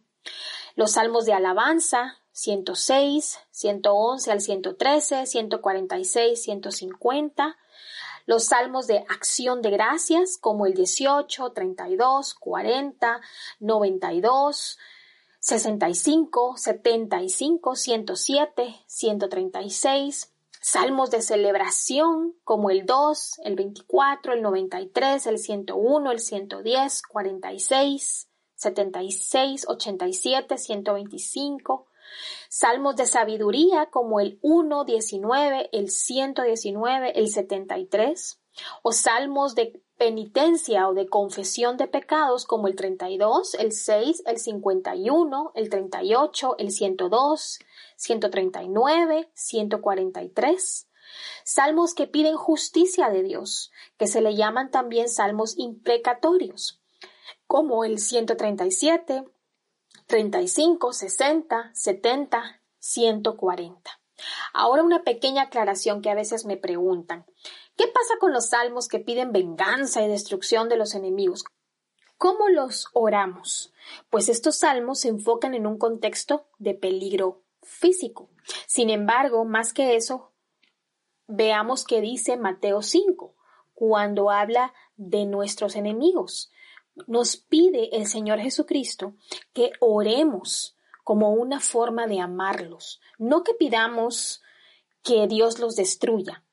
Los 0.76 0.92
salmos 0.92 1.26
de 1.26 1.34
alabanza, 1.34 2.18
106, 2.32 3.40
111 3.52 4.32
al 4.32 4.42
113, 4.42 5.26
146, 5.26 6.42
150. 6.42 7.58
Los 8.26 8.46
salmos 8.46 8.88
de 8.88 9.00
acción 9.10 9.62
de 9.62 9.72
gracias, 9.72 10.38
como 10.38 10.66
el 10.66 10.74
18, 10.74 11.52
32, 11.52 12.34
40, 12.36 13.22
92, 13.60 14.78
65, 15.40 16.56
75, 16.56 17.76
107, 17.76 18.76
136. 18.88 20.33
Salmos 20.66 21.12
de 21.12 21.22
celebración, 21.22 22.36
como 22.46 22.70
el 22.70 22.86
2, 22.86 23.42
el 23.44 23.56
24, 23.58 24.32
el 24.32 24.42
93, 24.42 25.28
el 25.28 25.38
101, 25.38 26.10
el 26.10 26.20
110, 26.22 27.02
46, 27.02 28.30
76, 28.56 29.66
87, 29.68 30.58
125, 30.58 31.88
salmos 32.48 32.96
de 32.96 33.06
sabiduría 33.08 33.88
como 33.88 34.22
el 34.22 34.40
1, 34.42 34.86
19, 34.86 35.70
el 35.74 35.90
119, 35.90 37.20
el 37.20 37.28
73, 37.28 38.40
o 38.84 38.94
salmos 38.94 39.56
de 39.56 39.84
penitencia 39.98 40.88
o 40.88 40.94
de 40.94 41.10
confesión 41.10 41.76
de 41.76 41.88
pecados 41.88 42.46
como 42.46 42.70
el 42.70 42.78
32, 42.78 43.56
el 43.56 43.74
6, 43.74 44.24
el 44.26 44.38
51, 44.38 45.52
el 45.56 45.70
38, 45.70 46.56
el 46.58 46.72
102, 46.72 47.60
139, 47.98 49.30
143. 49.34 50.88
Salmos 51.44 51.94
que 51.94 52.08
piden 52.08 52.36
justicia 52.36 53.10
de 53.10 53.24
Dios, 53.24 53.72
que 53.98 54.08
se 54.08 54.22
le 54.22 54.36
llaman 54.36 54.72
también 54.72 55.10
salmos 55.10 55.58
imprecatorios 55.58 56.82
como 57.48 57.86
el 57.86 58.00
137, 58.00 59.26
35, 60.08 60.94
60, 60.94 61.72
70, 61.74 62.62
140. 62.80 64.00
Ahora 64.54 64.84
una 64.84 65.04
pequeña 65.04 65.44
aclaración 65.44 66.02
que 66.02 66.10
a 66.10 66.16
veces 66.16 66.46
me 66.46 66.58
preguntan. 66.58 67.26
¿Qué 67.78 67.88
pasa 67.88 68.16
con 68.20 68.34
los 68.34 68.50
salmos 68.50 68.88
que 68.88 69.00
piden 69.00 69.32
venganza 69.32 70.02
y 70.02 70.08
destrucción 70.08 70.68
de 70.68 70.78
los 70.78 70.96
enemigos? 70.96 71.44
¿Cómo 72.18 72.50
los 72.50 72.88
oramos? 72.94 73.72
Pues 74.10 74.30
estos 74.30 74.58
salmos 74.58 75.02
se 75.02 75.10
enfocan 75.10 75.54
en 75.54 75.68
un 75.68 75.78
contexto 75.78 76.48
de 76.58 76.74
peligro 76.74 77.43
físico. 77.64 78.30
Sin 78.68 78.90
embargo, 78.90 79.46
más 79.46 79.74
que 79.74 79.96
eso, 79.96 80.32
veamos 81.28 81.86
qué 81.86 82.02
dice 82.02 82.38
Mateo 82.38 82.82
5, 82.82 83.36
cuando 83.74 84.30
habla 84.30 84.74
de 84.96 85.26
nuestros 85.26 85.76
enemigos 85.76 86.52
nos 87.08 87.38
pide 87.38 87.96
el 87.96 88.08
Señor 88.08 88.40
Jesucristo 88.40 89.16
que 89.54 89.72
oremos 89.80 90.78
como 91.04 91.32
una 91.34 91.60
forma 91.60 92.08
de 92.08 92.20
amarlos, 92.20 93.02
no 93.18 93.44
que 93.44 93.54
pidamos 93.54 94.42
que 95.04 95.28
Dios 95.28 95.60
los 95.60 95.76
destruya. 95.76 96.44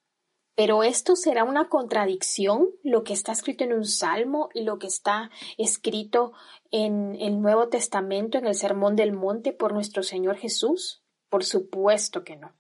Pero 0.56 0.82
esto 0.82 1.14
será 1.16 1.44
una 1.44 1.68
contradicción, 1.68 2.68
lo 2.82 3.04
que 3.04 3.12
está 3.12 3.32
escrito 3.32 3.64
en 3.64 3.72
un 3.72 3.84
salmo 3.84 4.50
y 4.52 4.62
lo 4.62 4.78
que 4.78 4.88
está 4.88 5.30
escrito 5.56 6.32
en 6.70 7.14
el 7.20 7.40
Nuevo 7.40 7.68
Testamento, 7.68 8.36
en 8.36 8.46
el 8.46 8.54
Sermón 8.54 8.96
del 8.96 9.12
Monte 9.12 9.52
por 9.52 9.72
nuestro 9.72 10.02
Señor 10.02 10.36
Jesús. 10.36 10.99
Por 11.30 11.44
supuesto 11.44 12.22
que 12.24 12.36
no. 12.36 12.52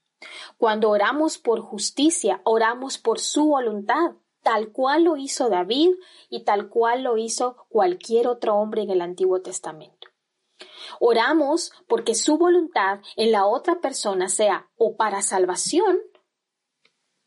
Cuando 0.56 0.88
oramos 0.90 1.36
por 1.38 1.60
justicia, 1.60 2.40
oramos 2.44 2.96
por 2.98 3.18
su 3.18 3.46
voluntad 3.46 4.12
tal 4.42 4.72
cual 4.72 5.04
lo 5.04 5.16
hizo 5.16 5.48
David 5.48 5.90
y 6.28 6.44
tal 6.44 6.68
cual 6.68 7.02
lo 7.02 7.16
hizo 7.16 7.66
cualquier 7.68 8.26
otro 8.26 8.54
hombre 8.54 8.82
en 8.82 8.90
el 8.90 9.02
Antiguo 9.02 9.42
Testamento. 9.42 10.08
Oramos 10.98 11.72
porque 11.86 12.14
su 12.14 12.36
voluntad 12.36 13.00
en 13.16 13.32
la 13.32 13.46
otra 13.46 13.80
persona 13.80 14.28
sea 14.28 14.70
o 14.76 14.96
para 14.96 15.22
salvación 15.22 15.98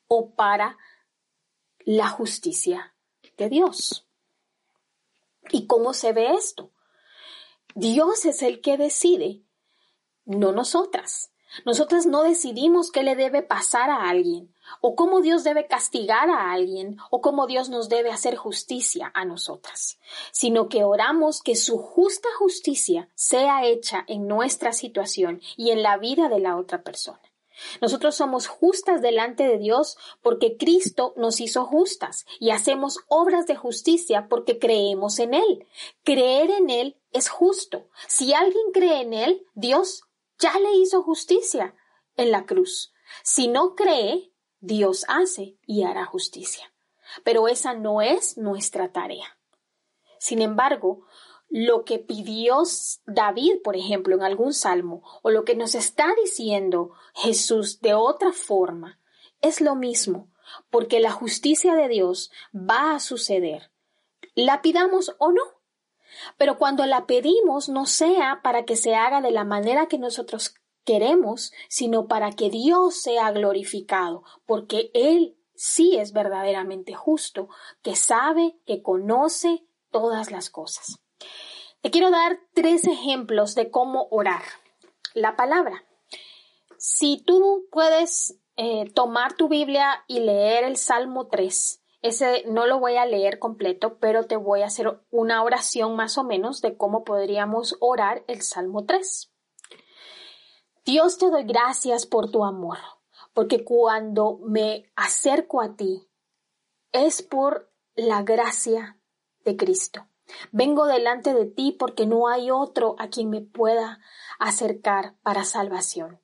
o 0.07 0.35
para 0.35 0.77
la 1.79 2.07
justicia 2.09 2.95
de 3.38 3.50
Dios. 3.50 4.07
¿Y 5.50 5.67
cómo 5.67 5.93
se 5.93 6.13
ve 6.13 6.33
esto? 6.33 6.71
Dios 7.75 8.25
es 8.25 8.43
el 8.43 8.62
que 8.62 8.77
decide, 8.77 9.43
no 10.25 10.51
nosotras. 10.51 11.32
Nosotras 11.65 12.05
no 12.05 12.24
decidimos 12.24 12.91
qué 12.91 13.03
le 13.03 13.15
debe 13.15 13.43
pasar 13.43 13.89
a 13.89 14.10
alguien, 14.10 14.53
o 14.81 14.95
cómo 14.95 15.22
Dios 15.22 15.43
debe 15.43 15.67
castigar 15.67 16.29
a 16.29 16.51
alguien, 16.51 16.98
o 17.12 17.22
cómo 17.22 17.48
Dios 17.48 17.69
nos 17.69 17.89
debe 17.89 18.12
hacer 18.12 18.36
justicia 18.36 19.12
a 19.13 19.25
nosotras, 19.25 20.00
sino 20.31 20.67
que 20.67 20.83
oramos 20.83 21.41
que 21.41 21.55
su 21.55 21.77
justa 21.77 22.29
justicia 22.39 23.10
sea 23.15 23.65
hecha 23.65 24.03
en 24.07 24.27
nuestra 24.27 24.74
situación 24.74 25.41
y 25.55 25.72
en 25.72 25.83
la 25.83 25.98
vida 25.98 26.27
de 26.29 26.39
la 26.39 26.57
otra 26.57 26.81
persona. 26.81 27.22
Nosotros 27.81 28.15
somos 28.15 28.48
justas 28.48 29.01
delante 29.01 29.48
de 29.48 29.57
Dios 29.57 29.98
porque 30.22 30.57
Cristo 30.57 31.13
nos 31.17 31.39
hizo 31.39 31.65
justas 31.65 32.25
y 32.39 32.50
hacemos 32.50 33.00
obras 33.07 33.45
de 33.45 33.55
justicia 33.55 34.27
porque 34.27 34.60
creemos 34.60 35.19
en 35.19 35.36
Él. 35.36 35.67
Creer 36.03 36.50
en 36.50 36.69
Él 36.69 36.98
es 37.12 37.29
justo. 37.29 37.88
Si 38.07 38.33
alguien 38.33 38.72
cree 38.74 39.01
en 39.01 39.13
Él, 39.13 39.45
Dios 39.53 40.03
ya 40.43 40.59
le 40.59 40.75
hizo 40.75 41.01
justicia 41.01 41.73
en 42.17 42.31
la 42.31 42.45
cruz. 42.45 42.93
Si 43.23 43.47
no 43.47 43.75
cree, 43.75 44.33
Dios 44.59 45.05
hace 45.07 45.57
y 45.65 45.83
hará 45.83 46.05
justicia. 46.05 46.73
Pero 47.23 47.47
esa 47.47 47.73
no 47.73 48.01
es 48.01 48.38
nuestra 48.38 48.91
tarea. 48.91 49.39
Sin 50.19 50.41
embargo, 50.41 51.05
lo 51.50 51.85
que 51.85 51.97
pidió 51.97 52.63
David, 53.05 53.62
por 53.63 53.77
ejemplo, 53.77 54.15
en 54.15 54.23
algún 54.23 54.53
salmo, 54.53 55.01
o 55.21 55.29
lo 55.29 55.45
que 55.45 55.55
nos 55.55 55.75
está 55.75 56.13
diciendo 56.21 56.91
Jesús 57.13 57.79
de 57.79 57.93
otra 57.93 58.33
forma, 58.33 59.00
es 59.41 59.62
lo 59.62 59.75
mismo, 59.75 60.29
porque 60.69 61.00
la 61.00 61.12
justicia 61.12 61.75
de 61.75 61.88
Dios 61.88 62.31
va 62.53 62.95
a 62.95 63.00
suceder, 63.00 63.71
la 64.35 64.62
pidamos 64.62 65.15
o 65.19 65.31
no. 65.31 65.43
Pero 66.38 66.58
cuando 66.58 66.86
la 66.86 67.05
pedimos 67.05 67.70
no 67.70 67.86
sea 67.86 68.41
para 68.43 68.65
que 68.65 68.75
se 68.75 68.96
haga 68.96 69.22
de 69.22 69.32
la 69.32 69.43
manera 69.43 69.88
que 69.88 69.98
nosotros 69.98 70.55
queremos, 70.84 71.53
sino 71.70 72.08
para 72.08 72.32
que 72.32 72.50
Dios 72.50 72.96
sea 72.96 73.32
glorificado, 73.32 74.24
porque 74.46 74.91
Él 74.93 75.38
sí 75.55 75.98
es 75.98 76.13
verdaderamente 76.13 76.93
justo, 76.93 77.50
que 77.82 77.96
sabe, 77.96 78.58
que 78.65 78.82
conoce 78.82 79.63
todas 79.91 80.32
las 80.32 80.50
cosas. 80.50 81.00
Te 81.82 81.91
quiero 81.91 82.12
dar 82.12 82.39
tres 82.53 82.88
ejemplos 82.88 83.55
de 83.55 83.70
cómo 83.70 84.08
orar. 84.10 84.43
La 85.13 85.36
palabra. 85.36 85.84
Si 86.77 87.22
tú 87.25 87.67
puedes 87.72 88.39
eh, 88.55 88.89
tomar 88.93 89.34
tu 89.34 89.48
Biblia 89.48 90.03
y 90.08 90.20
leer 90.20 90.63
el 90.63 90.77
Salmo 90.77 91.27
3, 91.27 91.82
ese 92.03 92.43
no 92.48 92.67
lo 92.67 92.79
voy 92.79 92.98
a 92.98 93.05
leer 93.05 93.39
completo, 93.39 93.98
pero 93.98 94.25
te 94.25 94.36
voy 94.36 94.62
a 94.62 94.67
hacer 94.67 95.00
una 95.10 95.41
oración 95.41 95.95
más 95.95 96.17
o 96.17 96.24
menos 96.24 96.62
de 96.62 96.75
cómo 96.77 97.05
podríamos 97.05 97.77
orar 97.79 98.24
el 98.27 98.41
Salmo 98.41 98.86
3. 98.86 99.31
Dios 100.86 101.17
te 101.17 101.29
doy 101.29 101.45
gracias 101.45 102.05
por 102.05 102.29
tu 102.29 102.43
amor, 102.43 102.77
porque 103.33 103.63
cuando 103.63 104.38
me 104.43 104.91
acerco 104.98 105.62
a 105.62 105.77
ti 105.77 106.10
es 106.91 107.22
por 107.22 107.72
la 107.95 108.22
gracia 108.22 109.00
de 109.45 109.55
Cristo. 109.55 110.05
Vengo 110.51 110.88
delante 110.88 111.33
de 111.33 111.45
ti 111.45 111.72
porque 111.72 112.05
no 112.05 112.27
hay 112.27 112.51
otro 112.51 112.98
a 113.00 113.07
quien 113.07 113.29
me 113.29 113.39
pueda 113.39 114.00
acercar 114.39 115.15
para 115.24 115.45
salvación. 115.45 116.19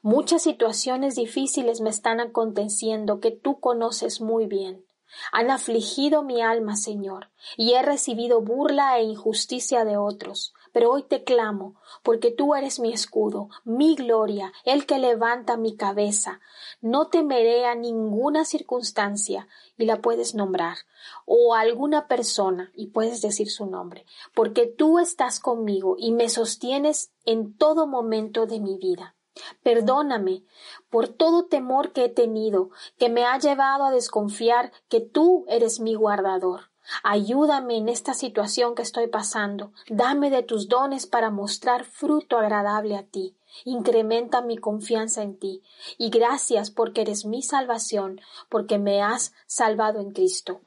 Muchas 0.00 0.42
situaciones 0.42 1.16
difíciles 1.16 1.82
me 1.82 1.90
están 1.90 2.20
aconteciendo 2.20 3.20
que 3.20 3.30
tú 3.30 3.60
conoces 3.60 4.22
muy 4.22 4.46
bien. 4.46 4.87
Han 5.32 5.50
afligido 5.50 6.22
mi 6.22 6.42
alma, 6.42 6.76
Señor, 6.76 7.28
y 7.56 7.74
he 7.74 7.82
recibido 7.82 8.40
burla 8.40 8.98
e 8.98 9.02
injusticia 9.04 9.84
de 9.84 9.96
otros. 9.96 10.54
Pero 10.72 10.90
hoy 10.90 11.02
te 11.02 11.24
clamo, 11.24 11.76
porque 12.02 12.30
tú 12.30 12.54
eres 12.54 12.78
mi 12.78 12.92
escudo, 12.92 13.48
mi 13.64 13.94
gloria, 13.94 14.52
el 14.64 14.86
que 14.86 14.98
levanta 14.98 15.56
mi 15.56 15.76
cabeza. 15.76 16.40
No 16.80 17.08
temeré 17.08 17.66
a 17.66 17.74
ninguna 17.74 18.44
circunstancia, 18.44 19.48
y 19.76 19.86
la 19.86 20.00
puedes 20.00 20.34
nombrar, 20.34 20.78
o 21.24 21.54
a 21.54 21.60
alguna 21.60 22.06
persona, 22.06 22.70
y 22.74 22.88
puedes 22.88 23.22
decir 23.22 23.50
su 23.50 23.66
nombre, 23.66 24.04
porque 24.34 24.66
tú 24.66 24.98
estás 24.98 25.40
conmigo 25.40 25.96
y 25.98 26.12
me 26.12 26.28
sostienes 26.28 27.12
en 27.24 27.56
todo 27.56 27.86
momento 27.86 28.46
de 28.46 28.60
mi 28.60 28.76
vida. 28.76 29.14
Perdóname 29.62 30.44
por 30.90 31.08
todo 31.08 31.46
temor 31.46 31.92
que 31.92 32.04
he 32.04 32.08
tenido, 32.08 32.70
que 32.98 33.08
me 33.08 33.24
ha 33.24 33.38
llevado 33.38 33.84
a 33.84 33.90
desconfiar 33.90 34.72
que 34.88 35.00
tú 35.00 35.44
eres 35.48 35.80
mi 35.80 35.94
guardador. 35.94 36.70
Ayúdame 37.02 37.76
en 37.76 37.88
esta 37.88 38.14
situación 38.14 38.74
que 38.74 38.82
estoy 38.82 39.08
pasando. 39.08 39.72
Dame 39.88 40.30
de 40.30 40.42
tus 40.42 40.68
dones 40.68 41.06
para 41.06 41.30
mostrar 41.30 41.84
fruto 41.84 42.38
agradable 42.38 42.96
a 42.96 43.02
ti. 43.02 43.36
Incrementa 43.64 44.40
mi 44.40 44.56
confianza 44.56 45.22
en 45.22 45.38
ti. 45.38 45.62
Y 45.98 46.10
gracias 46.10 46.70
porque 46.70 47.02
eres 47.02 47.26
mi 47.26 47.42
salvación, 47.42 48.20
porque 48.48 48.78
me 48.78 49.02
has 49.02 49.34
salvado 49.46 50.00
en 50.00 50.12
Cristo. 50.12 50.62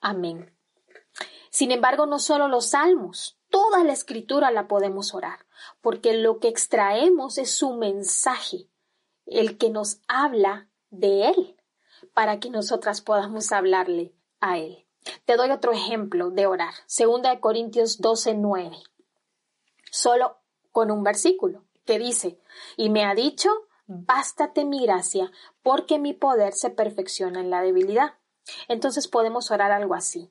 Amén. 0.00 0.54
Sin 1.50 1.72
embargo, 1.72 2.06
no 2.06 2.20
solo 2.20 2.46
los 2.46 2.70
salmos, 2.70 3.36
toda 3.50 3.82
la 3.82 3.92
escritura 3.92 4.52
la 4.52 4.68
podemos 4.68 5.14
orar, 5.14 5.40
porque 5.80 6.14
lo 6.14 6.38
que 6.38 6.48
extraemos 6.48 7.38
es 7.38 7.54
su 7.54 7.74
mensaje, 7.74 8.68
el 9.26 9.58
que 9.58 9.70
nos 9.70 10.00
habla 10.08 10.68
de 10.90 11.28
Él, 11.28 11.56
para 12.14 12.40
que 12.40 12.50
nosotras 12.50 13.00
podamos 13.00 13.52
hablarle 13.52 14.14
a 14.40 14.58
Él. 14.58 14.86
Te 15.24 15.36
doy 15.36 15.50
otro 15.50 15.72
ejemplo 15.72 16.30
de 16.30 16.46
orar. 16.46 16.74
Segunda 16.86 17.30
de 17.30 17.40
Corintios 17.40 17.98
12, 17.98 18.34
9. 18.34 18.76
Solo 19.90 20.38
con 20.72 20.90
un 20.90 21.02
versículo 21.02 21.64
que 21.84 21.98
dice, 21.98 22.38
y 22.76 22.90
me 22.90 23.04
ha 23.04 23.14
dicho, 23.14 23.48
bástate 23.86 24.64
mi 24.64 24.82
gracia, 24.82 25.32
porque 25.62 25.98
mi 25.98 26.12
poder 26.12 26.52
se 26.52 26.70
perfecciona 26.70 27.40
en 27.40 27.50
la 27.50 27.62
debilidad. 27.62 28.14
Entonces 28.68 29.08
podemos 29.08 29.50
orar 29.50 29.72
algo 29.72 29.94
así. 29.94 30.30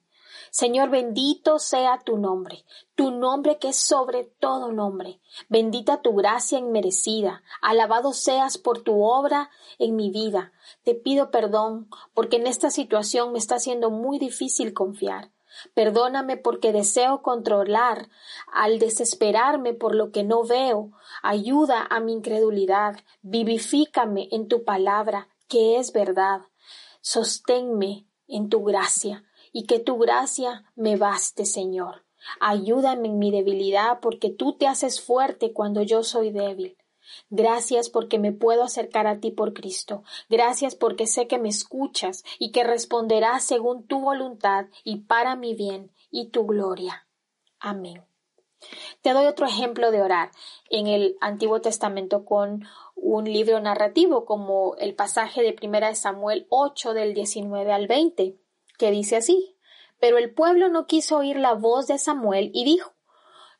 Señor, 0.51 0.89
bendito 0.89 1.59
sea 1.59 1.99
tu 2.03 2.17
nombre, 2.17 2.65
tu 2.95 3.11
nombre 3.11 3.59
que 3.59 3.69
es 3.69 3.75
sobre 3.75 4.23
todo 4.23 4.71
nombre. 4.71 5.21
Bendita 5.47 6.01
tu 6.01 6.15
gracia 6.15 6.57
inmerecida. 6.57 7.43
Alabado 7.61 8.13
seas 8.13 8.57
por 8.57 8.81
tu 8.81 9.03
obra 9.03 9.49
en 9.77 9.95
mi 9.95 10.09
vida. 10.09 10.51
Te 10.83 10.95
pido 10.95 11.29
perdón 11.29 11.89
porque 12.13 12.37
en 12.37 12.47
esta 12.47 12.71
situación 12.71 13.31
me 13.31 13.37
está 13.37 13.59
siendo 13.59 13.91
muy 13.91 14.17
difícil 14.17 14.73
confiar. 14.73 15.31
Perdóname 15.73 16.37
porque 16.37 16.71
deseo 16.71 17.21
controlar 17.21 18.09
al 18.51 18.79
desesperarme 18.79 19.73
por 19.73 19.93
lo 19.93 20.11
que 20.11 20.23
no 20.23 20.43
veo. 20.43 20.91
Ayuda 21.21 21.85
a 21.89 21.99
mi 21.99 22.13
incredulidad. 22.13 22.97
Vivifícame 23.21 24.29
en 24.31 24.47
tu 24.47 24.63
palabra, 24.63 25.27
que 25.47 25.77
es 25.77 25.91
verdad. 25.91 26.41
Sosténme 27.01 28.07
en 28.27 28.49
tu 28.49 28.63
gracia 28.63 29.23
y 29.51 29.65
que 29.65 29.79
tu 29.79 29.97
gracia 29.97 30.63
me 30.75 30.97
baste, 30.97 31.45
Señor. 31.45 32.03
Ayúdame 32.39 33.07
en 33.07 33.19
mi 33.19 33.31
debilidad, 33.31 33.99
porque 34.01 34.29
tú 34.29 34.53
te 34.53 34.67
haces 34.67 35.01
fuerte 35.01 35.53
cuando 35.53 35.81
yo 35.81 36.03
soy 36.03 36.31
débil. 36.31 36.77
Gracias 37.29 37.89
porque 37.89 38.19
me 38.19 38.31
puedo 38.31 38.63
acercar 38.63 39.07
a 39.07 39.19
ti 39.19 39.31
por 39.31 39.53
Cristo. 39.53 40.03
Gracias 40.29 40.75
porque 40.75 41.07
sé 41.07 41.27
que 41.27 41.39
me 41.39 41.49
escuchas 41.49 42.23
y 42.37 42.51
que 42.51 42.63
responderás 42.63 43.43
según 43.43 43.87
tu 43.87 43.99
voluntad 43.99 44.67
y 44.83 44.97
para 44.97 45.35
mi 45.35 45.55
bien 45.55 45.91
y 46.11 46.29
tu 46.29 46.45
gloria. 46.45 47.07
Amén. 47.59 48.03
Te 49.01 49.13
doy 49.13 49.25
otro 49.25 49.47
ejemplo 49.47 49.89
de 49.91 50.01
orar 50.01 50.31
en 50.69 50.87
el 50.87 51.17
Antiguo 51.21 51.61
Testamento 51.61 52.25
con 52.25 52.65
un 52.95 53.23
libro 53.23 53.59
narrativo 53.61 54.25
como 54.25 54.75
el 54.75 54.95
pasaje 54.95 55.41
de 55.41 55.53
Primera 55.53 55.87
de 55.87 55.95
Samuel 55.95 56.45
8 56.49 56.93
del 56.93 57.13
19 57.13 57.71
al 57.71 57.87
20 57.87 58.35
que 58.79 58.89
dice 58.89 59.17
así. 59.17 59.57
Pero 59.99 60.17
el 60.17 60.33
pueblo 60.33 60.69
no 60.69 60.87
quiso 60.87 61.17
oír 61.17 61.35
la 61.35 61.53
voz 61.53 61.85
de 61.85 61.99
Samuel 61.99 62.49
y 62.53 62.63
dijo, 62.63 62.93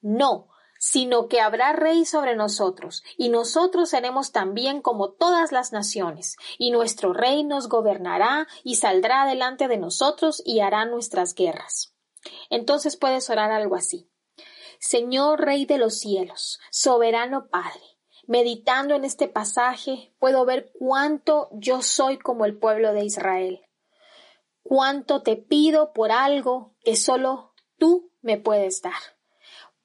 No, 0.02 0.48
sino 0.80 1.28
que 1.28 1.42
habrá 1.42 1.74
rey 1.74 2.06
sobre 2.06 2.36
nosotros, 2.36 3.04
y 3.18 3.28
nosotros 3.28 3.90
seremos 3.90 4.32
también 4.32 4.82
como 4.82 5.12
todas 5.12 5.52
las 5.52 5.74
naciones, 5.74 6.38
y 6.58 6.72
nuestro 6.72 7.12
rey 7.12 7.44
nos 7.44 7.68
gobernará 7.68 8.48
y 8.64 8.76
saldrá 8.78 9.26
delante 9.26 9.68
de 9.68 9.78
nosotros 9.78 10.42
y 10.46 10.62
hará 10.62 10.86
nuestras 10.86 11.36
guerras. 11.36 11.94
Entonces 12.50 12.96
puedes 12.96 13.30
orar 13.30 13.52
algo 13.52 13.76
así. 13.76 14.10
Señor 14.80 15.42
Rey 15.42 15.66
de 15.66 15.78
los 15.78 16.00
cielos, 16.00 16.60
soberano 16.72 17.50
Padre, 17.50 17.82
meditando 18.28 18.96
en 18.96 19.04
este 19.04 19.28
pasaje 19.28 20.14
puedo 20.20 20.46
ver 20.46 20.72
cuánto 20.80 21.50
yo 21.52 21.82
soy 21.82 22.18
como 22.18 22.46
el 22.46 22.58
pueblo 22.58 22.94
de 22.94 23.04
Israel 23.04 23.69
cuánto 24.64 25.22
te 25.22 25.36
pido 25.36 25.94
por 25.94 26.12
algo 26.12 26.76
que 26.82 26.96
solo 26.96 27.54
tú 27.78 28.12
me 28.22 28.38
puedes 28.38 28.82
dar. 28.82 29.02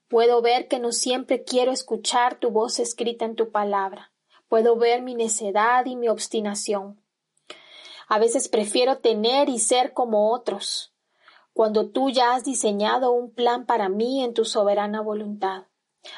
Puedo 0.08 0.42
ver 0.42 0.68
que 0.68 0.78
no 0.78 0.92
siempre 0.92 1.44
quiero 1.44 1.72
escuchar 1.72 2.38
tu 2.38 2.50
voz 2.50 2.78
escrita 2.78 3.24
en 3.24 3.37
tu 3.37 3.50
palabra. 3.50 4.12
Puedo 4.48 4.76
ver 4.76 5.02
mi 5.02 5.14
necedad 5.14 5.87
y 5.87 5.96
mi 5.96 6.08
obstinación. 6.08 7.00
A 8.08 8.18
veces 8.18 8.48
prefiero 8.48 8.98
tener 8.98 9.48
y 9.48 9.58
ser 9.58 9.92
como 9.92 10.32
otros, 10.32 10.94
cuando 11.52 11.90
tú 11.90 12.10
ya 12.10 12.34
has 12.34 12.44
diseñado 12.44 13.12
un 13.12 13.32
plan 13.32 13.64
para 13.64 13.88
mí 13.88 14.22
en 14.22 14.34
tu 14.34 14.44
soberana 14.44 15.00
voluntad. 15.00 15.64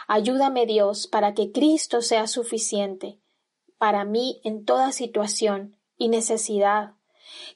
Ayúdame 0.08 0.66
Dios 0.66 1.06
para 1.06 1.32
que 1.34 1.52
Cristo 1.52 2.02
sea 2.02 2.26
suficiente 2.26 3.20
para 3.78 4.04
mí 4.04 4.40
en 4.44 4.64
toda 4.64 4.92
situación 4.92 5.76
y 5.96 6.08
necesidad. 6.08 6.95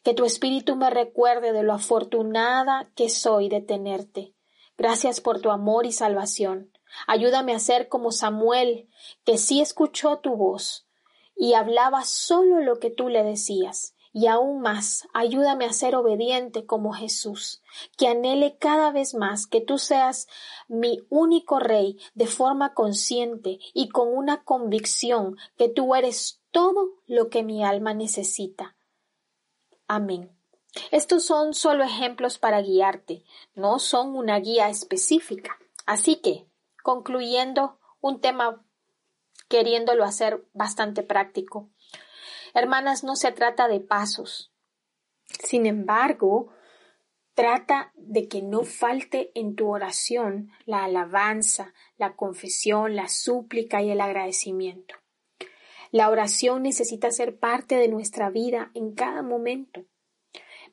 Que 0.02 0.14
tu 0.14 0.24
Espíritu 0.24 0.76
me 0.76 0.90
recuerde 0.90 1.52
de 1.52 1.62
lo 1.62 1.72
afortunada 1.72 2.90
que 2.94 3.08
soy 3.08 3.48
de 3.48 3.60
tenerte. 3.60 4.34
Gracias 4.76 5.20
por 5.20 5.40
tu 5.40 5.50
amor 5.50 5.86
y 5.86 5.92
salvación. 5.92 6.72
Ayúdame 7.06 7.54
a 7.54 7.58
ser 7.58 7.88
como 7.88 8.12
Samuel, 8.12 8.88
que 9.24 9.38
sí 9.38 9.60
escuchó 9.60 10.18
tu 10.18 10.36
voz 10.36 10.86
y 11.36 11.54
hablaba 11.54 12.04
solo 12.04 12.60
lo 12.60 12.78
que 12.78 12.90
tú 12.90 13.08
le 13.08 13.22
decías. 13.22 13.94
Y 14.12 14.26
aún 14.26 14.60
más, 14.60 15.06
ayúdame 15.14 15.66
a 15.66 15.72
ser 15.72 15.94
obediente 15.94 16.66
como 16.66 16.92
Jesús, 16.92 17.62
que 17.96 18.08
anhele 18.08 18.56
cada 18.58 18.90
vez 18.90 19.14
más 19.14 19.46
que 19.46 19.60
tú 19.60 19.78
seas 19.78 20.26
mi 20.66 20.98
único 21.10 21.60
rey 21.60 21.96
de 22.14 22.26
forma 22.26 22.74
consciente 22.74 23.60
y 23.72 23.88
con 23.88 24.08
una 24.08 24.42
convicción 24.42 25.36
que 25.56 25.68
tú 25.68 25.94
eres 25.94 26.40
todo 26.50 26.90
lo 27.06 27.30
que 27.30 27.44
mi 27.44 27.64
alma 27.64 27.94
necesita. 27.94 28.76
Amén. 29.92 30.30
Estos 30.92 31.24
son 31.24 31.52
solo 31.52 31.82
ejemplos 31.82 32.38
para 32.38 32.62
guiarte, 32.62 33.24
no 33.56 33.80
son 33.80 34.14
una 34.14 34.38
guía 34.38 34.68
específica. 34.68 35.58
Así 35.84 36.14
que, 36.14 36.46
concluyendo 36.84 37.80
un 38.00 38.20
tema 38.20 38.64
queriéndolo 39.48 40.04
hacer 40.04 40.46
bastante 40.52 41.02
práctico, 41.02 41.70
Hermanas, 42.54 43.02
no 43.02 43.16
se 43.16 43.32
trata 43.32 43.66
de 43.66 43.80
pasos. 43.80 44.52
Sin 45.26 45.66
embargo, 45.66 46.52
trata 47.34 47.90
de 47.96 48.28
que 48.28 48.42
no 48.42 48.62
falte 48.62 49.32
en 49.34 49.56
tu 49.56 49.68
oración 49.68 50.52
la 50.66 50.84
alabanza, 50.84 51.74
la 51.98 52.14
confesión, 52.14 52.94
la 52.94 53.08
súplica 53.08 53.82
y 53.82 53.90
el 53.90 54.00
agradecimiento. 54.00 54.99
La 55.92 56.08
oración 56.08 56.62
necesita 56.62 57.10
ser 57.10 57.38
parte 57.38 57.74
de 57.76 57.88
nuestra 57.88 58.30
vida 58.30 58.70
en 58.74 58.94
cada 58.94 59.22
momento. 59.22 59.84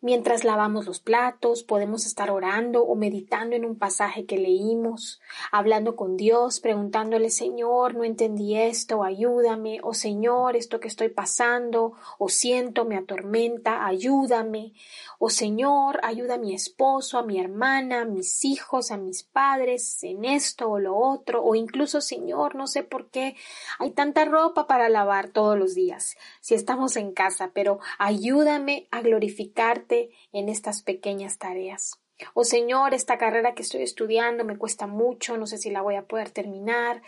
Mientras 0.02 0.44
lavamos 0.44 0.86
los 0.86 1.00
platos, 1.00 1.64
podemos 1.64 2.06
estar 2.06 2.30
orando 2.30 2.84
o 2.84 2.96
meditando 2.96 3.56
en 3.56 3.66
un 3.66 3.78
pasaje 3.78 4.26
que 4.26 4.38
leímos, 4.38 5.20
hablando 5.52 5.96
con 5.96 6.18
Dios, 6.18 6.60
preguntándole, 6.60 7.32
Señor, 7.32 7.96
no 7.96 8.04
entendí 8.04 8.56
esto, 8.56 9.04
ayúdame, 9.04 9.80
o 9.82 9.96
Señor, 9.96 10.56
esto 10.56 10.80
que 10.80 10.88
estoy 10.88 11.10
pasando, 11.10 11.94
o 12.20 12.30
siento, 12.30 12.86
me 12.86 12.96
atormenta, 12.96 13.88
ayúdame, 13.88 14.74
o 15.18 15.32
Señor, 15.32 16.00
ayuda 16.04 16.36
a 16.36 16.40
mi 16.40 16.54
esposo, 16.54 17.18
a 17.18 17.24
mi 17.24 17.40
hermana, 17.40 18.02
a 18.02 18.06
mis 18.06 18.46
hijos, 18.46 18.92
a 18.92 18.98
mis 18.98 19.24
padres 19.24 20.04
en 20.04 20.26
esto 20.26 20.70
o 20.70 20.80
lo 20.80 20.96
otro, 20.96 21.44
o 21.44 21.56
incluso, 21.56 22.02
Señor, 22.02 22.54
no 22.54 22.68
sé 22.68 22.84
por 22.84 23.10
qué 23.10 23.36
hay 23.80 23.92
tanta 23.92 24.26
ropa 24.26 24.68
para 24.68 24.90
lavar 24.90 25.30
todos 25.30 25.58
los 25.58 25.74
días, 25.74 26.18
si 26.40 26.54
estamos 26.54 26.98
en 26.98 27.14
casa, 27.14 27.50
pero 27.54 27.80
ayúdame 27.98 28.88
a 28.92 29.02
glorificar 29.02 29.87
en 30.32 30.50
estas 30.50 30.84
pequeñas 30.84 31.38
tareas. 31.38 32.00
Oh 32.34 32.44
Señor, 32.44 32.94
esta 32.94 33.18
carrera 33.18 33.54
que 33.54 33.62
estoy 33.62 33.84
estudiando 33.84 34.44
me 34.44 34.58
cuesta 34.58 34.88
mucho, 34.88 35.38
no 35.38 35.46
sé 35.46 35.58
si 35.58 35.70
la 35.70 35.82
voy 35.82 35.96
a 35.96 36.08
poder 36.08 36.32
terminar, 36.32 37.02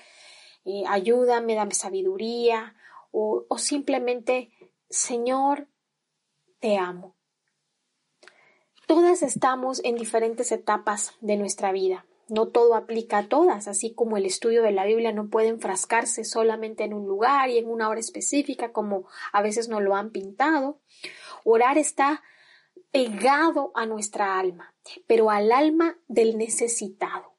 eh, 0.66 0.84
ayúdame, 0.88 1.56
dame 1.56 1.74
sabiduría, 1.74 2.76
o, 3.12 3.46
o 3.48 3.58
simplemente, 3.58 4.52
Señor, 4.90 5.68
te 6.60 6.78
amo. 6.78 7.16
Todas 8.86 9.24
estamos 9.24 9.82
en 9.84 9.96
diferentes 9.96 10.52
etapas 10.52 11.14
de 11.22 11.38
nuestra 11.38 11.72
vida. 11.72 12.06
No 12.28 12.48
todo 12.48 12.76
aplica 12.76 13.20
a 13.20 13.28
todas, 13.28 13.68
así 13.68 13.94
como 13.94 14.18
el 14.18 14.26
estudio 14.26 14.62
de 14.62 14.72
la 14.72 14.86
Biblia 14.86 15.12
no 15.12 15.30
puede 15.30 15.48
enfrascarse 15.48 16.24
solamente 16.24 16.84
en 16.84 16.94
un 16.94 17.08
lugar 17.08 17.50
y 17.50 17.58
en 17.58 17.68
una 17.68 17.90
hora 17.90 18.00
específica 18.00 18.72
como 18.72 19.08
a 19.34 19.42
veces 19.42 19.68
nos 19.68 19.82
lo 19.82 19.96
han 19.96 20.12
pintado. 20.12 20.80
Orar 21.44 21.80
está 21.80 22.22
pegado 22.92 23.72
a 23.76 23.86
nuestra 23.86 24.40
alma, 24.40 24.74
pero 25.08 25.30
al 25.30 25.52
alma 25.52 25.98
del 26.08 26.38
necesitado. 26.38 27.34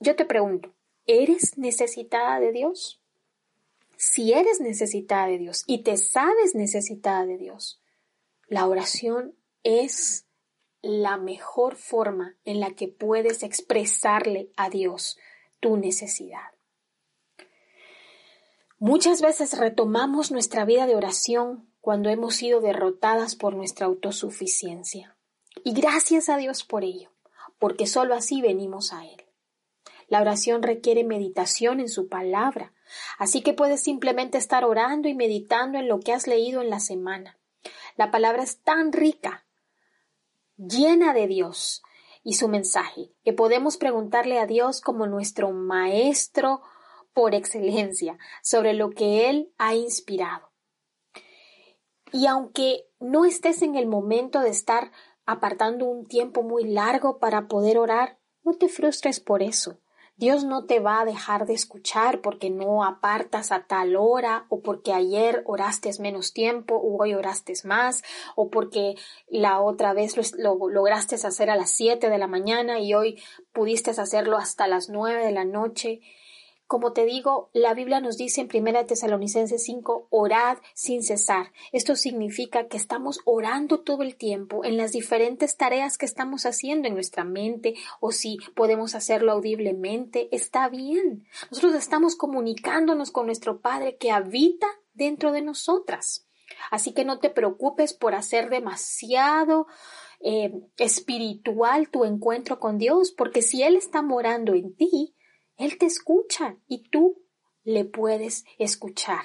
Yo 0.00 0.16
te 0.16 0.24
pregunto, 0.24 0.74
¿eres 1.06 1.56
necesitada 1.56 2.40
de 2.40 2.52
Dios? 2.52 3.00
Si 3.96 4.32
eres 4.32 4.60
necesitada 4.60 5.28
de 5.28 5.38
Dios 5.38 5.64
y 5.66 5.82
te 5.82 5.96
sabes 5.96 6.54
necesitada 6.54 7.24
de 7.24 7.38
Dios, 7.38 7.80
la 8.48 8.66
oración 8.66 9.34
es 9.62 10.26
la 10.82 11.16
mejor 11.16 11.76
forma 11.76 12.36
en 12.44 12.60
la 12.60 12.74
que 12.74 12.88
puedes 12.88 13.42
expresarle 13.42 14.50
a 14.56 14.68
Dios 14.68 15.18
tu 15.60 15.78
necesidad. 15.78 16.52
Muchas 18.78 19.22
veces 19.22 19.56
retomamos 19.56 20.30
nuestra 20.30 20.66
vida 20.66 20.86
de 20.86 20.94
oración 20.94 21.70
cuando 21.84 22.08
hemos 22.08 22.36
sido 22.36 22.62
derrotadas 22.62 23.36
por 23.36 23.54
nuestra 23.54 23.84
autosuficiencia. 23.84 25.18
Y 25.64 25.74
gracias 25.74 26.30
a 26.30 26.38
Dios 26.38 26.64
por 26.64 26.82
ello, 26.82 27.10
porque 27.58 27.86
sólo 27.86 28.14
así 28.14 28.40
venimos 28.40 28.94
a 28.94 29.04
Él. 29.04 29.22
La 30.08 30.22
oración 30.22 30.62
requiere 30.62 31.04
meditación 31.04 31.80
en 31.80 31.90
su 31.90 32.08
palabra, 32.08 32.72
así 33.18 33.42
que 33.42 33.52
puedes 33.52 33.82
simplemente 33.82 34.38
estar 34.38 34.64
orando 34.64 35.08
y 35.08 35.14
meditando 35.14 35.76
en 35.76 35.86
lo 35.86 36.00
que 36.00 36.14
has 36.14 36.26
leído 36.26 36.62
en 36.62 36.70
la 36.70 36.80
semana. 36.80 37.38
La 37.96 38.10
palabra 38.10 38.42
es 38.42 38.62
tan 38.62 38.90
rica, 38.90 39.44
llena 40.56 41.12
de 41.12 41.26
Dios 41.26 41.82
y 42.22 42.36
su 42.36 42.48
mensaje, 42.48 43.10
que 43.24 43.34
podemos 43.34 43.76
preguntarle 43.76 44.38
a 44.38 44.46
Dios 44.46 44.80
como 44.80 45.06
nuestro 45.06 45.52
maestro 45.52 46.62
por 47.12 47.34
excelencia 47.34 48.16
sobre 48.42 48.72
lo 48.72 48.88
que 48.88 49.28
Él 49.28 49.52
ha 49.58 49.74
inspirado. 49.74 50.53
Y 52.14 52.28
aunque 52.28 52.86
no 53.00 53.24
estés 53.24 53.60
en 53.62 53.74
el 53.74 53.88
momento 53.88 54.38
de 54.38 54.50
estar 54.50 54.92
apartando 55.26 55.86
un 55.86 56.06
tiempo 56.06 56.44
muy 56.44 56.62
largo 56.62 57.18
para 57.18 57.48
poder 57.48 57.76
orar, 57.76 58.18
no 58.44 58.54
te 58.54 58.68
frustres 58.68 59.18
por 59.18 59.42
eso. 59.42 59.80
Dios 60.14 60.44
no 60.44 60.64
te 60.64 60.78
va 60.78 61.00
a 61.00 61.04
dejar 61.04 61.44
de 61.44 61.54
escuchar 61.54 62.20
porque 62.20 62.50
no 62.50 62.84
apartas 62.84 63.50
a 63.50 63.66
tal 63.66 63.96
hora 63.96 64.46
o 64.48 64.62
porque 64.62 64.92
ayer 64.92 65.42
oraste 65.44 65.90
menos 65.98 66.32
tiempo 66.32 66.76
o 66.76 67.02
hoy 67.02 67.14
oraste 67.14 67.52
más 67.64 68.04
o 68.36 68.48
porque 68.48 68.94
la 69.26 69.60
otra 69.60 69.92
vez 69.92 70.16
lo, 70.16 70.22
lo 70.38 70.68
lograste 70.68 71.16
hacer 71.16 71.50
a 71.50 71.56
las 71.56 71.70
7 71.72 72.10
de 72.10 72.18
la 72.18 72.28
mañana 72.28 72.78
y 72.78 72.94
hoy 72.94 73.20
pudiste 73.52 73.90
hacerlo 73.90 74.36
hasta 74.36 74.68
las 74.68 74.88
9 74.88 75.24
de 75.24 75.32
la 75.32 75.44
noche. 75.44 76.00
Como 76.66 76.92
te 76.92 77.04
digo, 77.04 77.50
la 77.52 77.74
Biblia 77.74 78.00
nos 78.00 78.16
dice 78.16 78.40
en 78.40 78.48
1 78.52 78.86
Tesalonicenses 78.86 79.62
5, 79.64 80.08
orad 80.10 80.58
sin 80.72 81.02
cesar. 81.02 81.52
Esto 81.72 81.94
significa 81.94 82.68
que 82.68 82.78
estamos 82.78 83.20
orando 83.26 83.80
todo 83.80 84.02
el 84.02 84.16
tiempo 84.16 84.64
en 84.64 84.78
las 84.78 84.92
diferentes 84.92 85.56
tareas 85.58 85.98
que 85.98 86.06
estamos 86.06 86.46
haciendo 86.46 86.88
en 86.88 86.94
nuestra 86.94 87.24
mente 87.24 87.74
o 88.00 88.12
si 88.12 88.38
podemos 88.56 88.94
hacerlo 88.94 89.32
audiblemente, 89.32 90.34
está 90.34 90.68
bien. 90.70 91.26
Nosotros 91.50 91.74
estamos 91.74 92.16
comunicándonos 92.16 93.10
con 93.10 93.26
nuestro 93.26 93.60
Padre 93.60 93.96
que 93.98 94.10
habita 94.10 94.66
dentro 94.94 95.32
de 95.32 95.42
nosotras. 95.42 96.26
Así 96.70 96.92
que 96.92 97.04
no 97.04 97.18
te 97.18 97.30
preocupes 97.30 97.92
por 97.92 98.14
hacer 98.14 98.48
demasiado 98.48 99.66
eh, 100.20 100.52
espiritual 100.78 101.90
tu 101.90 102.04
encuentro 102.04 102.58
con 102.58 102.78
Dios, 102.78 103.12
porque 103.12 103.42
si 103.42 103.62
Él 103.62 103.76
está 103.76 104.02
morando 104.02 104.54
en 104.54 104.74
ti, 104.74 105.13
él 105.56 105.78
te 105.78 105.86
escucha 105.86 106.56
y 106.66 106.88
tú 106.88 107.22
le 107.62 107.84
puedes 107.84 108.44
escuchar, 108.58 109.24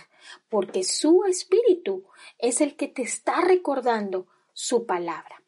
porque 0.50 0.84
su 0.84 1.26
espíritu 1.26 2.06
es 2.38 2.62
el 2.62 2.76
que 2.76 2.88
te 2.88 3.02
está 3.02 3.42
recordando 3.42 4.28
su 4.54 4.86
palabra. 4.86 5.42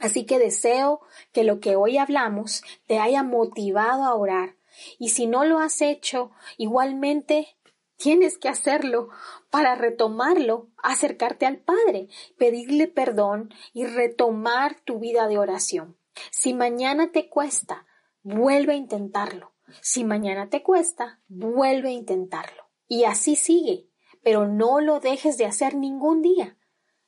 Así 0.00 0.24
que 0.24 0.38
deseo 0.38 1.00
que 1.32 1.44
lo 1.44 1.60
que 1.60 1.76
hoy 1.76 1.98
hablamos 1.98 2.62
te 2.86 2.98
haya 2.98 3.22
motivado 3.22 4.04
a 4.04 4.14
orar. 4.14 4.56
Y 4.98 5.10
si 5.10 5.26
no 5.26 5.44
lo 5.44 5.58
has 5.58 5.80
hecho, 5.82 6.32
igualmente 6.56 7.56
tienes 7.96 8.38
que 8.38 8.48
hacerlo 8.48 9.10
para 9.50 9.74
retomarlo, 9.74 10.70
acercarte 10.82 11.46
al 11.46 11.58
Padre, 11.58 12.08
pedirle 12.36 12.88
perdón 12.88 13.54
y 13.72 13.84
retomar 13.84 14.80
tu 14.80 14.98
vida 14.98 15.28
de 15.28 15.38
oración. 15.38 15.96
Si 16.30 16.52
mañana 16.54 17.12
te 17.12 17.28
cuesta, 17.28 17.86
vuelve 18.22 18.72
a 18.72 18.76
intentarlo. 18.76 19.51
Si 19.80 20.04
mañana 20.04 20.48
te 20.48 20.62
cuesta, 20.62 21.20
vuelve 21.28 21.88
a 21.88 21.92
intentarlo. 21.92 22.70
Y 22.86 23.04
así 23.04 23.36
sigue, 23.36 23.88
pero 24.22 24.46
no 24.46 24.80
lo 24.80 25.00
dejes 25.00 25.38
de 25.38 25.46
hacer 25.46 25.74
ningún 25.74 26.22
día. 26.22 26.58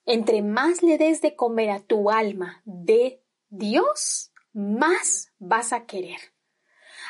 Entre 0.06 0.42
más 0.42 0.82
le 0.82 0.98
des 0.98 1.20
de 1.20 1.36
comer 1.36 1.70
a 1.70 1.80
tu 1.80 2.10
alma 2.10 2.62
de 2.64 3.22
Dios, 3.48 4.32
más 4.52 5.32
vas 5.38 5.72
a 5.72 5.86
querer. 5.86 6.20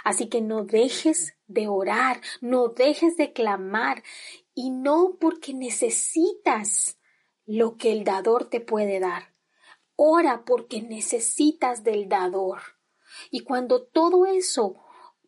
Así 0.04 0.28
que 0.28 0.40
no 0.40 0.64
dejes 0.64 1.36
de 1.46 1.68
orar, 1.68 2.20
no 2.40 2.68
dejes 2.68 3.16
de 3.16 3.32
clamar, 3.32 4.02
y 4.54 4.70
no 4.70 5.16
porque 5.20 5.54
necesitas 5.54 6.98
lo 7.46 7.76
que 7.76 7.92
el 7.92 8.04
dador 8.04 8.48
te 8.48 8.60
puede 8.60 9.00
dar. 9.00 9.34
Ora 9.96 10.44
porque 10.44 10.82
necesitas 10.82 11.84
del 11.84 12.08
dador. 12.08 12.60
Y 13.30 13.40
cuando 13.40 13.82
todo 13.82 14.26
eso 14.26 14.83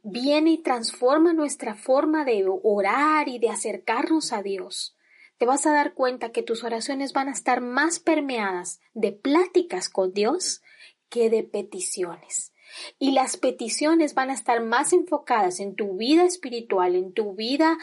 viene 0.09 0.53
y 0.53 0.59
transforma 0.59 1.33
nuestra 1.33 1.75
forma 1.75 2.25
de 2.25 2.45
orar 2.47 3.29
y 3.29 3.41
de 3.41 3.51
acercarnos 3.51 4.33
a 4.33 4.41
Dios, 4.41 4.97
te 5.37 5.47
vas 5.47 5.67
a 5.67 5.73
dar 5.73 5.95
cuenta 5.95 6.31
que 6.31 6.45
tus 6.45 6.63
oraciones 6.63 7.13
van 7.13 7.29
a 7.29 7.33
estar 7.33 7.61
más 7.61 7.99
permeadas 7.99 8.81
de 8.95 9.11
pláticas 9.11 9.89
con 9.89 10.13
Dios 10.13 10.63
que 11.09 11.29
de 11.29 11.43
peticiones. 11.43 12.53
Y 13.01 13.13
las 13.13 13.37
peticiones 13.37 14.15
van 14.15 14.31
a 14.31 14.35
estar 14.35 14.63
más 14.63 14.93
enfocadas 14.93 15.59
en 15.59 15.75
tu 15.75 15.97
vida 15.97 16.25
espiritual, 16.25 16.95
en 16.95 17.13
tu 17.13 17.35
vida 17.35 17.77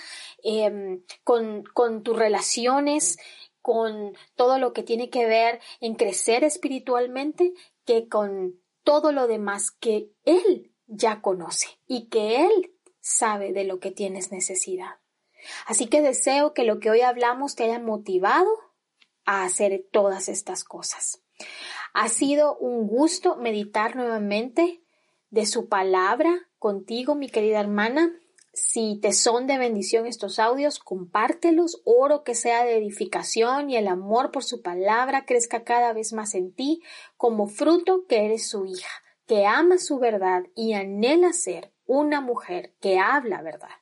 em, 0.44 1.04
con, 1.24 1.64
con 1.74 2.04
tus 2.04 2.18
relaciones, 2.18 3.18
con 3.62 4.16
todo 4.36 4.60
lo 4.60 4.72
que 4.72 4.84
tiene 4.84 5.10
que 5.10 5.26
ver 5.26 5.60
en 5.82 5.96
crecer 5.96 6.46
espiritualmente, 6.46 7.54
que 7.86 8.08
con 8.08 8.60
todo 8.84 9.12
lo 9.12 9.28
demás 9.28 9.72
que 9.72 10.10
Él 10.24 10.73
ya 10.95 11.21
conoce 11.21 11.67
y 11.88 12.10
que 12.10 12.43
Él 12.43 12.73
sabe 12.99 13.51
de 13.51 13.63
lo 13.63 13.79
que 13.79 13.91
tienes 13.91 14.32
necesidad. 14.32 14.95
Así 15.65 15.88
que 15.88 16.01
deseo 16.01 16.53
que 16.53 16.63
lo 16.63 16.79
que 16.79 16.89
hoy 16.89 17.01
hablamos 17.01 17.56
te 17.56 17.65
haya 17.65 17.79
motivado 17.79 18.49
a 19.25 19.43
hacer 19.43 19.86
todas 19.91 20.29
estas 20.29 20.63
cosas. 20.63 21.21
Ha 21.93 22.10
sido 22.10 22.58
un 22.58 22.88
gusto 22.88 23.36
meditar 23.36 23.95
nuevamente 23.95 24.82
de 25.29 25.45
su 25.45 25.67
palabra 25.67 26.47
contigo, 26.60 27.15
mi 27.15 27.29
querida 27.29 27.60
hermana. 27.60 28.12
Si 28.53 28.99
te 29.01 29.13
son 29.13 29.47
de 29.47 29.58
bendición 29.58 30.06
estos 30.06 30.38
audios, 30.38 30.79
compártelos. 30.79 31.82
Oro 31.86 32.23
que 32.23 32.36
sea 32.36 32.63
de 32.65 32.77
edificación 32.77 33.69
y 33.69 33.77
el 33.77 33.88
amor 33.88 34.32
por 34.32 34.43
su 34.43 34.62
palabra 34.62 35.25
crezca 35.25 35.63
cada 35.63 35.91
vez 35.93 36.13
más 36.13 36.36
en 36.36 36.53
ti 36.53 36.82
como 37.17 37.47
fruto 37.47 38.06
que 38.08 38.25
eres 38.25 38.47
su 38.47 38.65
hija, 38.65 38.91
que 39.34 39.48
ama 39.48 39.80
su 39.80 39.98
verdad 39.98 40.43
y 40.56 40.74
anhela 40.74 41.34
ser 41.34 41.72
una 41.88 42.22
mujer 42.22 42.76
que 42.80 43.00
habla 43.00 43.41
verdad. 43.41 43.82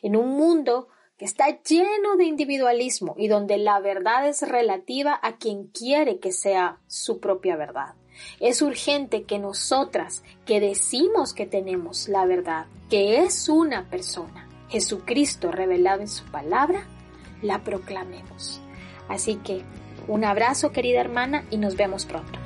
En 0.00 0.16
un 0.16 0.30
mundo 0.30 0.88
que 1.18 1.26
está 1.26 1.60
lleno 1.62 2.16
de 2.16 2.24
individualismo 2.24 3.14
y 3.18 3.28
donde 3.28 3.58
la 3.58 3.80
verdad 3.80 4.26
es 4.26 4.40
relativa 4.48 5.20
a 5.22 5.36
quien 5.36 5.66
quiere 5.66 6.20
que 6.20 6.32
sea 6.32 6.78
su 6.86 7.20
propia 7.20 7.54
verdad. 7.56 7.96
Es 8.40 8.62
urgente 8.62 9.24
que 9.24 9.38
nosotras, 9.38 10.24
que 10.46 10.58
decimos 10.58 11.34
que 11.34 11.44
tenemos 11.44 12.08
la 12.08 12.24
verdad, 12.24 12.64
que 12.88 13.18
es 13.18 13.50
una 13.50 13.90
persona, 13.90 14.48
Jesucristo 14.70 15.52
revelado 15.52 16.00
en 16.00 16.08
su 16.08 16.24
palabra, 16.30 16.86
la 17.42 17.62
proclamemos. 17.62 18.62
Así 19.06 19.36
que 19.36 19.64
un 20.06 20.24
abrazo 20.24 20.72
querida 20.72 21.02
hermana 21.02 21.44
y 21.50 21.58
nos 21.58 21.76
vemos 21.76 22.06
pronto. 22.06 22.38